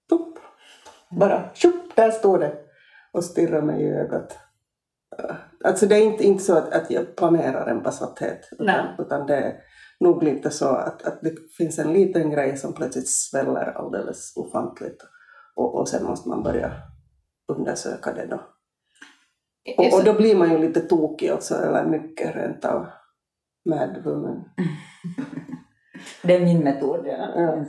Tupp. 0.10 0.40
Bara 1.20 1.50
tjopp, 1.54 1.96
där 1.96 2.12
står 2.12 2.40
det. 2.40 2.56
Och 3.12 3.24
stirrar 3.24 3.62
mig 3.62 3.84
i 3.84 3.90
ögat. 3.90 4.40
Eh, 5.20 5.36
Alltså 5.66 5.86
det 5.86 5.96
är 5.96 6.02
inte, 6.02 6.24
inte 6.24 6.44
så 6.44 6.58
att, 6.58 6.74
att 6.74 6.92
jag 6.92 7.16
planerar 7.16 7.68
en 7.68 7.84
besatthet. 7.84 8.50
Utan, 8.60 8.88
utan 9.00 9.28
det 9.28 9.36
är 9.36 9.56
nog 10.00 10.24
lite 10.24 10.52
så 10.52 10.68
att, 10.68 11.02
att 11.02 11.22
det 11.22 11.36
finns 11.58 11.80
en 11.80 11.94
liten 11.94 12.30
grej 12.30 12.58
som 12.58 12.74
plötsligt 12.74 13.10
sväller 13.10 13.78
alldeles 13.78 14.34
ofantligt. 14.38 15.04
Och, 15.56 15.80
och 15.80 15.90
sen 15.90 16.04
måste 16.04 16.30
man 16.30 16.44
börja 16.44 16.72
undersöka 17.48 18.14
det 18.14 18.26
då. 18.26 18.42
Och, 19.78 19.94
och 19.94 20.04
då 20.04 20.14
blir 20.14 20.36
man 20.36 20.52
ju 20.52 20.58
lite 20.58 20.82
tokig 20.82 21.34
också, 21.34 21.56
eller 21.56 21.86
mycket 21.86 22.36
rent 22.36 22.66
av 22.66 22.88
mad 23.70 24.04
woman. 24.04 24.44
Det 26.24 26.36
är 26.36 26.46
min 26.46 26.64
metod. 26.64 27.06
Ja. 27.06 27.32
Ja. 27.36 27.66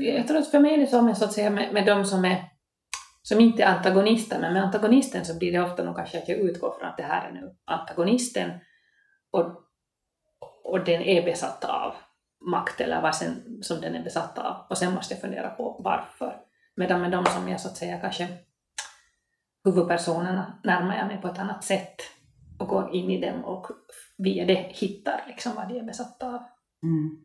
Jag 0.00 0.28
tror 0.28 0.38
att 0.38 0.50
för 0.50 0.60
mig 0.60 0.74
är 0.74 0.78
det 0.78 0.86
så 0.86 1.02
med, 1.02 1.16
så 1.16 1.24
att 1.24 1.32
säga, 1.32 1.50
med, 1.50 1.74
med 1.74 1.86
de 1.86 2.04
som 2.04 2.24
är 2.24 2.54
som 3.22 3.40
inte 3.40 3.62
är 3.62 3.66
antagonister, 3.66 4.40
men 4.40 4.52
med 4.52 4.64
antagonisten 4.64 5.24
så 5.24 5.38
blir 5.38 5.52
det 5.52 5.60
ofta 5.60 5.84
nog 5.84 5.96
kanske 5.96 6.18
att 6.18 6.28
jag 6.28 6.38
utgår 6.38 6.74
från 6.78 6.88
att 6.88 6.96
det 6.96 7.02
här 7.02 7.28
är 7.28 7.32
nu 7.32 7.54
antagonisten 7.64 8.50
och, 9.30 9.63
och 10.64 10.84
den 10.84 11.02
är 11.02 11.24
besatt 11.24 11.64
av 11.64 11.94
makt 12.50 12.80
eller 12.80 13.02
vad 13.02 13.14
sen, 13.14 13.62
som 13.62 13.80
den 13.80 13.94
är 13.94 14.04
besatt 14.04 14.38
av 14.38 14.56
och 14.70 14.78
sen 14.78 14.94
måste 14.94 15.14
jag 15.14 15.20
fundera 15.20 15.50
på 15.50 15.80
varför. 15.84 16.36
Medan 16.76 17.00
med 17.00 17.10
de 17.10 17.26
som 17.26 17.48
jag 17.48 17.60
så 17.60 17.68
att 17.68 17.76
säga 17.76 17.98
kanske 17.98 18.28
huvudpersonerna 19.64 20.58
närmar 20.64 20.96
jag 20.96 21.06
mig 21.06 21.20
på 21.20 21.28
ett 21.28 21.38
annat 21.38 21.64
sätt 21.64 21.96
och 22.58 22.68
går 22.68 22.94
in 22.94 23.10
i 23.10 23.20
dem 23.20 23.44
och 23.44 23.66
via 24.18 24.44
det 24.44 24.54
hittar 24.54 25.24
liksom 25.26 25.52
vad 25.56 25.68
de 25.68 25.78
är 25.78 25.82
besatta 25.82 26.26
av. 26.26 26.42
Mm. 26.82 27.18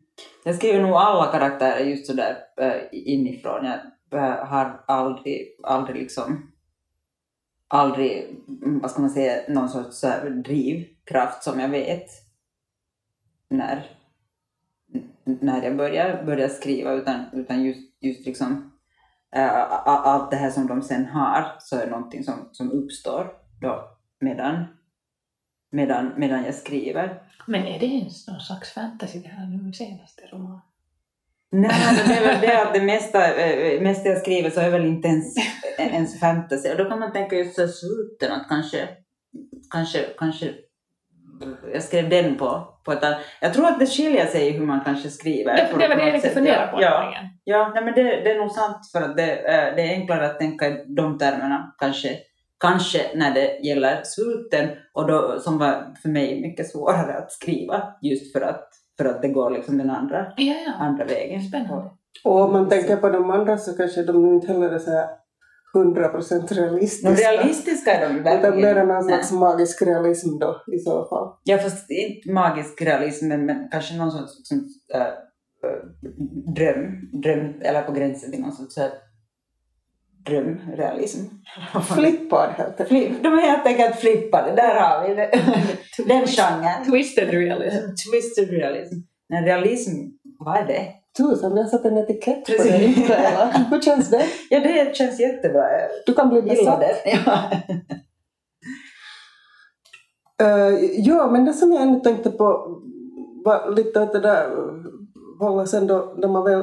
Jag 0.44 0.54
skriver 0.54 0.82
nog 0.82 0.92
alla 0.92 1.32
karaktärer 1.32 1.84
just 1.84 2.06
sådär 2.06 2.36
äh, 2.56 2.66
eh, 2.66 2.82
inifrån. 2.90 3.64
Jag 4.10 4.22
äh, 4.22 4.46
har 4.46 4.84
aldrig, 4.86 5.56
aldrig 5.62 5.96
liksom 5.96 6.52
aldrig, 7.70 8.36
mm, 8.62 8.80
vad 8.80 8.90
ska 8.90 9.00
man 9.00 9.10
säga, 9.10 9.42
någon 9.48 9.68
sorts 9.68 10.04
eh, 10.04 10.24
drivkraft 10.24 11.42
som 11.42 11.60
jag 11.60 11.68
vet 11.68 12.06
när, 13.50 13.90
när 15.24 15.62
jag 15.62 15.76
börjar, 15.76 16.24
börjar 16.24 16.48
skriva 16.48 16.92
utan, 16.92 17.24
utan 17.32 17.64
just, 17.64 17.80
just 18.00 18.26
liksom 18.26 18.72
äh, 19.36 19.86
allt 19.86 20.30
det 20.30 20.36
här 20.36 20.50
som 20.50 20.66
de 20.66 20.82
sen 20.82 21.06
har 21.06 21.56
så 21.58 21.76
är 21.76 21.86
någonting 21.86 22.24
som, 22.24 22.48
som 22.52 22.70
uppstår 22.70 23.32
då 23.60 23.98
medan, 24.20 24.64
medan, 25.70 26.12
medan 26.16 26.44
jag 26.44 26.54
skriver. 26.54 27.22
Men 27.46 27.66
är 27.66 27.80
det 27.80 27.86
ens 27.86 28.28
någon 28.28 28.40
slags 28.40 28.72
fantasy 28.72 29.18
det 29.18 29.28
här 29.28 29.46
nu 29.46 29.72
senaste 29.72 30.22
roman? 30.32 30.60
Nej, 31.52 32.04
det 32.06 32.14
är 32.14 32.26
väl 32.26 32.40
det 32.40 32.62
att 32.62 32.74
det 32.74 32.82
mesta, 32.82 33.34
eh, 33.34 33.82
mesta 33.82 34.08
jag 34.08 34.18
skriver 34.18 34.50
så 34.50 34.60
är 34.60 34.70
väl 34.70 34.86
inte 34.86 35.08
ens, 35.08 35.34
ens 35.78 36.20
fantasy. 36.20 36.70
Och 36.70 36.76
då 36.76 36.84
kan 36.84 37.00
man 37.00 37.12
tänka 37.12 37.36
just 37.36 37.54
så 37.54 37.60
här 37.60 37.68
slutet 37.68 38.30
att 38.30 38.48
kanske, 38.48 38.88
kanske, 39.70 40.06
kanske 40.18 40.54
jag 41.72 41.82
skrev 41.82 42.08
den 42.08 42.36
på, 42.36 42.68
på 42.84 42.92
ett. 42.92 43.04
Jag 43.40 43.54
tror 43.54 43.66
att 43.66 43.78
det 43.78 43.86
skiljer 43.86 44.26
sig 44.26 44.48
i 44.48 44.50
hur 44.50 44.66
man 44.66 44.80
kanske 44.84 45.08
skriver. 45.10 45.56
Det, 45.56 45.68
på- 45.72 45.78
det 45.78 45.88
var 45.88 45.94
det 45.96 46.00
jag 46.02 46.06
något 46.06 46.14
lite 46.14 46.26
sätt. 46.26 46.34
funderade 46.34 46.72
på. 46.72 46.82
Ja, 46.82 47.14
ja 47.44 47.70
nej, 47.74 47.84
men 47.84 47.94
det, 47.94 48.02
det 48.02 48.30
är 48.30 48.38
nog 48.38 48.50
sant 48.50 48.76
för 48.92 49.02
att 49.02 49.16
det, 49.16 49.32
eh, 49.32 49.74
det 49.76 49.82
är 49.82 49.88
enklare 49.94 50.26
att 50.26 50.38
tänka 50.38 50.66
i 50.68 50.84
de 50.86 51.18
termerna 51.18 51.74
kanske, 51.78 52.18
kanske 52.60 53.00
när 53.14 53.34
det 53.34 53.58
gäller 53.62 54.00
sluten 54.04 54.68
och 54.92 55.06
då, 55.06 55.38
som 55.40 55.58
var 55.58 55.94
för 56.02 56.08
mig 56.08 56.40
mycket 56.40 56.70
svårare 56.70 57.14
att 57.18 57.32
skriva 57.32 57.82
just 58.02 58.32
för 58.32 58.40
att, 58.40 58.68
för 58.98 59.04
att 59.04 59.22
det 59.22 59.28
går 59.28 59.50
liksom 59.50 59.78
den 59.78 59.90
andra, 59.90 60.26
Ja, 60.36 60.54
ja. 60.66 60.72
andra 60.78 61.04
vägen. 61.04 61.42
Spännande. 61.42 61.90
Och 62.24 62.40
om 62.40 62.52
man 62.52 62.68
tänker 62.68 62.96
på 62.96 63.08
de 63.08 63.30
andra 63.30 63.58
så 63.58 63.76
kanske 63.76 64.02
de 64.02 64.34
inte 64.34 64.46
heller 64.52 64.70
är 64.70 64.78
så 64.78 64.90
här 64.90 65.06
100% 65.74 66.54
realistiska. 66.54 67.10
De 67.10 67.16
realistiska 67.16 67.92
är 67.92 68.08
de 68.08 68.14
ju 68.14 68.20
Utan 68.20 68.40
verkligen. 68.40 68.60
mer 68.60 68.84
någon 68.84 68.88
Nej. 68.88 69.02
slags 69.02 69.32
magisk 69.32 69.82
realism 69.82 70.38
då 70.38 70.62
i 70.76 70.78
så 70.78 71.08
fall. 71.08 71.28
Ja, 71.44 71.58
fast 71.58 71.90
inte 71.90 72.32
magisk 72.32 72.82
realism, 72.82 73.28
men, 73.28 73.46
men 73.46 73.68
kanske 73.70 73.96
någon 73.96 74.10
sorts 74.10 74.38
liksom, 74.38 74.68
äh, 74.94 75.00
äh, 75.00 75.06
dröm, 76.54 77.10
dröm, 77.22 77.60
eller 77.60 77.82
på 77.82 77.92
gränsen 77.92 78.30
till 78.30 78.40
någon 78.40 78.52
sorts 78.52 78.78
äh, 78.78 78.90
drömrealism. 80.26 81.24
Flippad 81.94 82.50
helt 82.50 82.70
enkelt. 82.70 82.88
Flipp, 82.88 83.22
de 83.22 83.32
är 83.32 83.42
helt 83.42 83.66
enkelt 83.66 83.96
flippade, 83.96 84.56
där 84.56 84.80
har 84.80 85.08
vi 85.08 85.14
det. 85.14 85.30
den 86.08 86.26
genren. 86.26 86.90
Twisted 86.90 87.30
realism. 87.30 87.86
Twisted 88.10 88.50
realism. 88.50 88.94
Men 89.28 89.44
realism, 89.44 89.90
vad 90.38 90.56
är 90.56 90.66
det? 90.66 90.99
Tusan, 91.16 91.54
vi 91.54 91.62
har 91.62 91.68
satt 91.68 91.84
en 91.84 91.98
etikett 91.98 92.44
på 92.44 92.52
ikväll. 92.52 93.48
Hur 93.70 93.80
känns 93.80 94.10
det? 94.10 94.22
Ja, 94.50 94.60
det 94.60 94.96
känns 94.96 95.20
jättebra. 95.20 95.64
Du 96.06 96.14
kan 96.14 96.28
bli 96.28 96.42
besatt. 96.42 96.82
Ja. 97.04 97.50
Eh, 100.42 100.74
ja, 100.98 101.30
men 101.30 101.44
det 101.44 101.52
som 101.52 101.72
jag 101.72 101.82
ännu 101.82 102.00
tänkte 102.00 102.30
på 102.30 102.76
var 103.44 103.70
lite 103.76 104.02
att 104.02 104.12
det 104.12 104.20
där 104.20 104.50
hålla 105.40 105.66
sen 105.66 105.86
då, 105.86 106.14
när 106.16 106.28
man 106.28 106.44
väl 106.44 106.62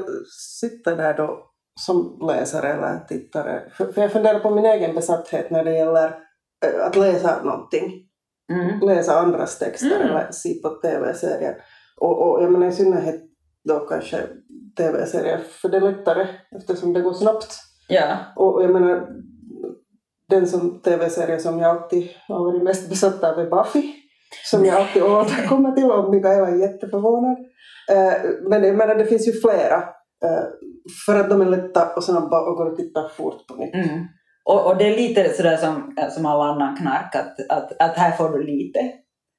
sitter 0.59 0.95
där 0.95 1.13
då 1.17 1.39
som 1.79 2.19
läsare 2.27 2.67
eller 2.67 2.99
tittare. 3.07 3.61
För, 3.71 3.91
för 3.91 4.01
jag 4.01 4.11
funderar 4.11 4.39
på 4.39 4.49
min 4.49 4.65
egen 4.65 4.95
besatthet 4.95 5.49
när 5.51 5.63
det 5.63 5.77
gäller 5.77 6.07
eh, 6.65 6.85
att 6.87 6.95
läsa 6.95 7.43
någonting. 7.43 8.03
Mm. 8.51 8.79
läsa 8.79 9.19
andras 9.19 9.59
texter 9.59 9.95
Mm. 9.95 10.07
eller 10.07 10.31
se 10.31 10.53
på 10.53 10.69
tv-serier. 10.69 11.55
Och, 12.01 12.21
och 12.21 12.43
jag 12.43 12.51
menar 12.51 12.67
i 12.67 12.71
synnerhet 12.71 13.21
då 13.67 13.79
kanske 13.79 14.17
tv-serier, 14.77 15.37
för 15.61 15.69
det 15.69 15.77
är 15.77 15.81
lättare 15.81 16.27
eftersom 16.57 16.93
det 16.93 17.01
går 17.01 17.13
snabbt. 17.13 17.55
Ja. 17.87 18.17
Och, 18.35 18.63
jag 18.63 18.71
menar, 18.71 19.07
den 20.29 20.47
som 20.47 20.81
tv-serie 20.81 21.39
som 21.39 21.59
jag 21.59 21.69
alltid 21.69 22.09
har 22.27 22.45
varit 22.45 22.63
mest 22.63 22.89
besatt 22.89 23.23
av 23.23 23.39
är 23.39 23.49
Buffy. 23.49 23.93
Som 24.45 24.65
jag 24.65 24.75
alltid 24.75 25.03
återkommer 25.03 25.71
till 25.71 25.91
och 25.91 26.13
Mikaela 26.13 26.47
är 26.47 26.55
jätteförvånad. 26.55 27.37
Eh, 27.91 28.29
men 28.49 28.63
jag 28.63 28.75
menar, 28.75 28.95
det 28.95 29.05
finns 29.05 29.27
ju 29.27 29.31
flera. 29.31 29.77
Eh, 30.25 30.45
för 31.05 31.19
att 31.19 31.29
de 31.29 31.41
är 31.41 31.45
lätta 31.45 31.93
och 31.95 32.03
snabba 32.03 32.49
och 32.49 32.57
går 32.57 32.71
att 32.71 32.77
titta 32.77 33.09
fort 33.09 33.47
på 33.47 33.55
nytt. 33.55 33.73
Mm. 33.73 34.05
Och, 34.45 34.67
och 34.67 34.77
det 34.77 34.85
är 34.93 34.97
lite 34.97 35.29
sådär 35.29 35.57
som, 35.57 35.95
som 36.11 36.25
all 36.25 36.41
annan 36.41 36.77
knark, 36.77 37.15
att, 37.15 37.51
att, 37.57 37.81
att 37.81 37.97
här 37.97 38.11
får 38.11 38.29
du 38.29 38.43
lite. 38.43 38.79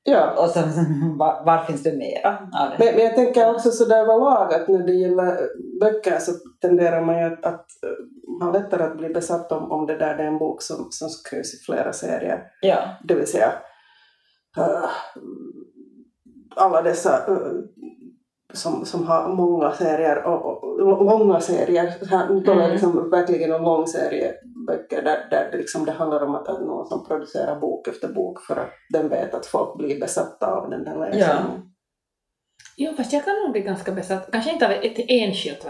Ja. 0.03 0.45
Och 0.45 0.51
så, 0.51 0.61
var, 1.19 1.45
var 1.45 1.65
finns 1.65 1.83
det 1.83 1.93
mera 1.93 2.39
av 2.39 2.71
det? 2.71 2.77
Men, 2.79 2.95
men 2.95 3.05
jag 3.05 3.15
tänker 3.15 3.51
också 3.51 3.71
sådär 3.71 4.03
överlag 4.03 4.55
att 4.55 4.69
när 4.69 4.87
det 4.87 4.93
gäller 4.93 5.49
böcker 5.81 6.19
så 6.19 6.33
tenderar 6.61 7.01
man 7.01 7.19
ju 7.19 7.25
att, 7.25 7.45
att 7.47 7.67
eh, 7.85 8.45
ha 8.45 8.53
lättare 8.53 8.83
att 8.83 8.97
bli 8.97 9.09
besatt 9.09 9.53
om, 9.53 9.73
om 9.73 9.87
det 9.87 9.99
där 9.99 10.17
det 10.17 10.23
är 10.23 10.27
en 10.27 10.39
bok 10.39 10.63
som, 10.63 10.89
som 10.91 11.09
skrivs 11.09 11.55
i 11.55 11.65
flera 11.67 11.93
serier. 11.93 12.43
Ja. 12.61 12.79
Det 13.05 13.15
vill 13.15 13.27
säga 13.27 13.53
eh, 14.57 14.91
alla 16.57 16.83
dessa 16.83 17.17
eh, 17.17 17.53
som, 18.53 18.85
som 18.85 19.07
har 19.07 19.29
många 19.35 19.73
serier 19.73 20.25
och, 20.27 20.65
och 20.65 21.05
långa 21.05 21.41
serier. 21.41 21.95
Nu 22.35 22.41
talar 22.41 22.61
jag 22.61 22.71
Mm. 22.71 22.71
liksom 22.71 23.11
verkligen 23.11 23.53
om 23.53 23.63
långserieböcker 23.63 25.03
där, 25.03 25.29
där 25.31 25.49
det, 25.53 25.59
liksom 25.59 25.85
det 25.85 25.93
handlar 25.93 26.23
om 26.25 26.35
att, 26.35 26.47
någon 26.47 26.87
som 26.87 27.07
producerar 27.07 27.61
bok 27.61 27.89
efter 27.89 28.09
bok 28.09 28.41
för 28.41 28.57
att 28.57 28.71
den 28.93 29.09
vet 29.09 29.35
att 29.35 29.47
folk 29.47 29.79
blir 29.79 30.01
besatta 30.01 30.47
av 30.47 30.71
den 30.71 30.87
här 30.87 30.99
läsningen. 30.99 31.63
Jo, 32.81 32.93
fast 32.97 33.13
jag 33.13 33.25
kan 33.25 33.35
nog 33.43 33.53
bli 33.53 33.61
ganska 33.61 33.93
besatt, 33.93 34.29
kanske 34.33 34.53
inte 34.53 34.67
av 34.67 34.73
ett 34.73 34.99
enskilt 35.09 35.65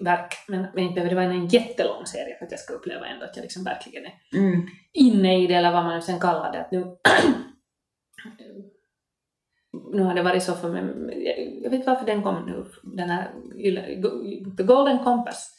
verk 0.00 0.34
men, 0.48 0.66
men 0.74 0.78
inte 0.84 0.94
behöver 0.94 1.10
det 1.10 1.14
vara 1.16 1.24
en 1.34 1.46
jättelång 1.46 2.06
serie 2.06 2.36
för 2.38 2.44
att 2.46 2.50
jag 2.50 2.60
ska 2.60 2.74
uppleva 2.74 3.06
ändå 3.06 3.24
att 3.24 3.36
jag 3.36 3.42
liksom 3.42 3.64
verkligen 3.64 4.04
är 4.04 4.38
Mm. 4.38 4.62
inne 4.92 5.42
i 5.42 5.46
det, 5.46 5.54
eller 5.54 5.72
vad 5.72 5.84
man 5.84 5.94
nu 5.94 6.00
sen 6.00 6.20
kallar 6.20 6.52
det. 6.52 6.60
Att 6.60 6.70
nu, 6.72 6.80
nu 9.92 10.02
har 10.02 10.14
det 10.14 10.22
varit 10.22 10.42
så 10.42 10.54
för 10.54 10.68
mig, 10.68 11.60
jag 11.62 11.70
vet 11.70 11.86
varför 11.86 12.06
den 12.06 12.22
kom 12.22 12.46
nu, 12.46 12.64
den 12.82 13.10
här 13.10 13.30
The 14.56 14.62
Golden 14.62 15.04
Compass 15.04 15.50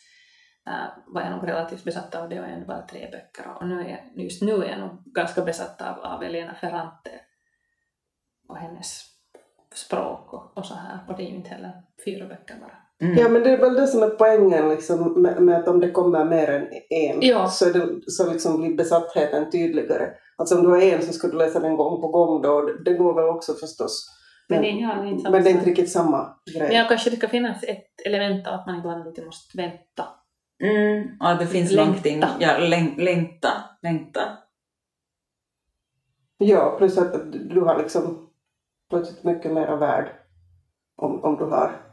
uh, 0.69 1.13
var 1.13 1.21
jag 1.21 1.31
nog 1.31 1.47
relativt 1.47 1.83
besatt 1.83 2.15
av, 2.15 2.29
det 2.29 2.39
var 2.39 2.47
ändå 2.47 2.67
bara 2.67 2.87
tre 2.87 3.09
böcker 3.11 3.57
och 3.59 3.67
nu 3.67 3.81
är, 3.81 4.21
just 4.21 4.41
nu 4.41 4.53
är 4.53 4.69
jag 4.69 4.79
nog 4.79 5.03
ganska 5.05 5.41
besatt 5.41 5.81
av, 5.81 5.99
av 5.99 6.23
Elena 6.23 6.53
Ferrante 6.53 7.11
och 8.49 8.57
hennes 8.57 9.03
språk 9.73 10.33
och, 10.33 10.57
och 10.57 10.65
så 10.65 10.73
här, 10.73 10.99
och 11.07 11.17
det 11.17 11.23
är 11.23 11.29
ju 11.29 11.35
inte 11.35 11.49
heller 11.49 11.71
fyra 12.05 12.27
böcker 12.27 12.55
bara. 12.61 12.77
Mm. 13.01 13.17
Ja 13.17 13.29
men 13.29 13.43
det 13.43 13.49
är 13.49 13.57
väl 13.57 13.73
det 13.73 13.87
som 13.87 14.03
är 14.03 14.09
poängen 14.09 14.69
liksom, 14.69 15.21
med, 15.21 15.41
med 15.41 15.55
att 15.57 15.67
om 15.67 15.79
det 15.79 15.91
kommer 15.91 16.25
mer 16.25 16.49
än 16.49 16.67
en 16.89 17.21
Ja. 17.21 17.47
så, 17.47 17.65
det, 17.65 17.87
så 18.07 18.31
liksom 18.31 18.61
blir 18.61 18.77
besattheten 18.77 19.51
tydligare. 19.51 20.09
Alltså 20.37 20.57
om 20.57 20.63
du 20.63 20.69
har 20.69 20.81
en 20.81 21.01
så 21.01 21.13
ska 21.13 21.27
du 21.27 21.37
läsa 21.37 21.59
den 21.59 21.77
gång 21.77 22.01
på 22.01 22.07
gång 22.07 22.41
då, 22.41 22.61
det 22.85 22.93
går 22.93 23.13
väl 23.13 23.29
också 23.29 23.53
förstås. 23.53 24.13
Men 24.49 24.61
det 24.61 24.67
är, 24.67 24.81
ja, 24.81 24.95
det 24.95 25.01
är 25.01 25.11
inte 25.11 25.23
samma 25.23 25.31
men 25.31 25.43
det 25.43 25.49
är 25.49 25.53
inte 25.53 25.65
riktigt 25.65 25.91
samma 25.91 26.35
grej. 26.53 26.67
Men 26.67 26.77
ja, 26.77 26.85
kanske 26.89 27.09
det 27.09 27.17
ska 27.17 27.27
finnas 27.27 27.63
ett 27.63 28.05
element 28.05 28.47
av 28.47 28.53
att 28.53 28.67
man 28.67 28.79
ibland 28.79 29.05
lite 29.05 29.25
måste 29.25 29.57
vänta. 29.57 30.03
Mm, 30.63 31.07
ja, 31.19 31.33
det 31.39 31.47
finns 31.47 31.71
Längta. 31.71 31.85
någonting. 31.85 32.23
Ja, 32.39 32.57
läng, 32.57 32.95
längta. 32.97 33.49
Längta. 33.83 34.21
Ja, 36.37 36.75
plus 36.77 36.97
att 36.97 37.31
du 37.31 37.61
har 37.61 37.77
liksom 37.77 38.29
plötsligt 38.89 39.23
mycket 39.23 39.53
mera 39.53 39.75
värd 39.75 40.09
om, 40.97 41.23
om 41.23 41.37
du 41.37 41.43
har 41.45 41.87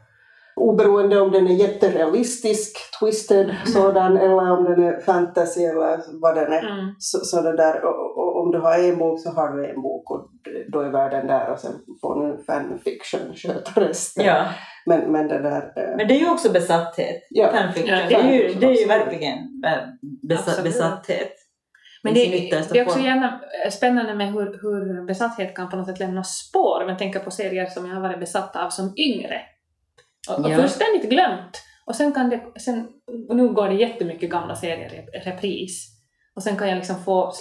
oberoende 0.55 1.21
om 1.21 1.31
den 1.31 1.47
är 1.47 1.53
jätterealistisk, 1.53 2.77
twisted 2.99 3.55
sådan 3.65 4.17
eller 4.17 4.51
om 4.51 4.63
den 4.63 4.83
är 4.83 4.99
fantasy 4.99 5.63
eller 5.63 6.21
vad 6.21 6.35
den 6.35 6.53
är. 6.53 6.79
Mm. 6.79 6.95
Så, 6.99 7.19
så 7.19 7.41
det 7.41 7.57
där, 7.57 7.85
och, 7.85 8.24
har 8.65 8.79
en 8.79 8.97
bok 8.97 9.19
så 9.19 9.29
har 9.29 9.49
du 9.57 9.69
en 9.69 9.81
bok 9.81 10.11
och 10.11 10.29
då 10.71 10.79
är 10.79 10.89
världen 10.89 11.27
där 11.27 11.49
och 11.51 11.59
sen 11.59 11.71
får 12.01 12.15
nu 12.27 12.43
fanfiction 12.43 13.35
sköta 13.35 13.81
resten. 13.81 14.25
Ja. 14.25 14.45
Men, 14.85 15.11
men 15.11 15.27
det 15.27 15.39
där... 15.41 15.61
eh, 15.75 15.97
Men 15.97 16.07
det 16.07 16.13
är 16.15 16.19
ju 16.19 16.29
också 16.31 16.51
besatthet. 16.51 17.27
Ja. 17.29 17.51
Fanfiction. 17.51 17.97
Ja, 17.97 18.05
det, 18.09 18.15
är 18.15 18.31
ju, 18.33 18.53
det 18.53 18.65
är 18.65 18.81
ju 18.81 18.87
verkligen 18.87 19.37
eh, 19.65 19.77
besa, 20.27 20.41
Absolut. 20.41 20.63
besatthet. 20.63 21.31
Men 22.03 22.13
det, 22.13 22.25
det 22.71 22.79
är 22.79 22.85
också 22.85 22.99
gärna 22.99 23.41
eh, 23.65 23.71
spännande 23.71 24.13
med 24.15 24.27
hur, 24.33 24.59
hur 24.61 25.05
besatthet 25.07 25.55
kan 25.55 25.69
på 25.69 25.75
något 25.75 25.87
sätt 25.87 25.99
lämna 25.99 26.23
spår. 26.23 26.83
Om 26.83 26.89
jag 26.89 26.99
tänker 26.99 27.19
på 27.19 27.31
serier 27.31 27.65
som 27.65 27.85
jag 27.85 27.95
har 27.95 28.01
varit 28.01 28.19
besatt 28.19 28.55
av 28.55 28.69
som 28.69 28.93
yngre. 28.97 29.41
Och, 30.29 30.45
och 30.45 30.51
Ja. 30.51 30.55
fullständigt 30.55 31.09
glömt. 31.09 31.61
Och 31.85 31.95
sen 31.95 32.11
kan 32.13 32.29
det, 32.29 32.41
sen, 32.59 32.87
och 33.29 33.35
nu 33.35 33.47
går 33.47 33.67
det 33.67 33.75
jättemycket 33.75 34.29
gamla 34.29 34.55
serier 34.55 34.93
i 34.93 35.19
repris. 35.19 35.87
Och 36.35 36.43
sen 36.43 36.57
kan 36.57 36.69
jag 36.69 36.75
liksom 36.75 36.95
få 37.03 37.31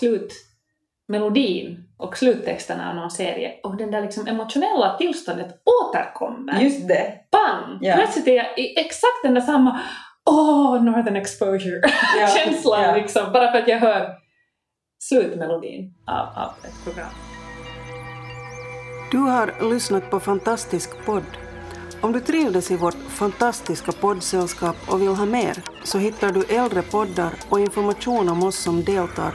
slutmelodin 1.06 1.84
och 1.96 2.16
sluttexterna 2.16 2.90
av 2.90 2.96
någon 2.96 3.10
serie 3.10 3.52
och 3.62 3.76
den 3.76 3.90
där 3.90 4.02
liksom 4.02 4.26
emotionella 4.26 4.96
tillståndet 4.98 5.62
återkommer. 5.64 6.60
Just 6.60 6.88
det. 6.88 7.12
Bang! 7.32 7.78
Ja. 7.80 7.94
Plötsligt 7.96 8.28
är 8.28 8.34
jag 8.36 8.58
i 8.58 8.80
exakt 8.80 9.22
den 9.22 9.34
där 9.34 9.40
samma 9.40 9.80
Åh, 10.30 10.82
Northern 10.82 11.16
Exposure 11.16 11.80
Ja. 12.20 12.26
känslan 12.26 12.82
Ja. 12.82 12.94
liksom, 12.96 13.32
bara 13.32 13.52
för 13.52 13.58
att 13.58 13.68
jag 13.68 13.78
hör 13.78 14.10
slutmelodin 14.98 15.94
av, 16.06 16.26
av 16.44 16.50
ett 16.64 16.84
program. 16.84 17.10
Du 19.10 19.18
har 19.18 19.70
lyssnat 19.70 20.10
på 20.10 20.20
Fantastisk 20.20 21.04
podd. 21.06 21.22
Om 22.00 22.12
du 22.12 22.20
trivdes 22.20 22.70
i 22.70 22.76
vårt 22.76 22.94
fantastiska 23.08 23.92
poddsällskap 23.92 24.76
och 24.88 25.02
vill 25.02 25.08
ha 25.08 25.26
mer 25.26 25.56
så 25.84 25.98
hittar 25.98 26.30
du 26.32 26.44
äldre 26.44 26.82
poddar 26.82 27.32
och 27.48 27.60
information 27.60 28.28
om 28.28 28.42
oss 28.42 28.56
som 28.58 28.84
deltar 28.84 29.34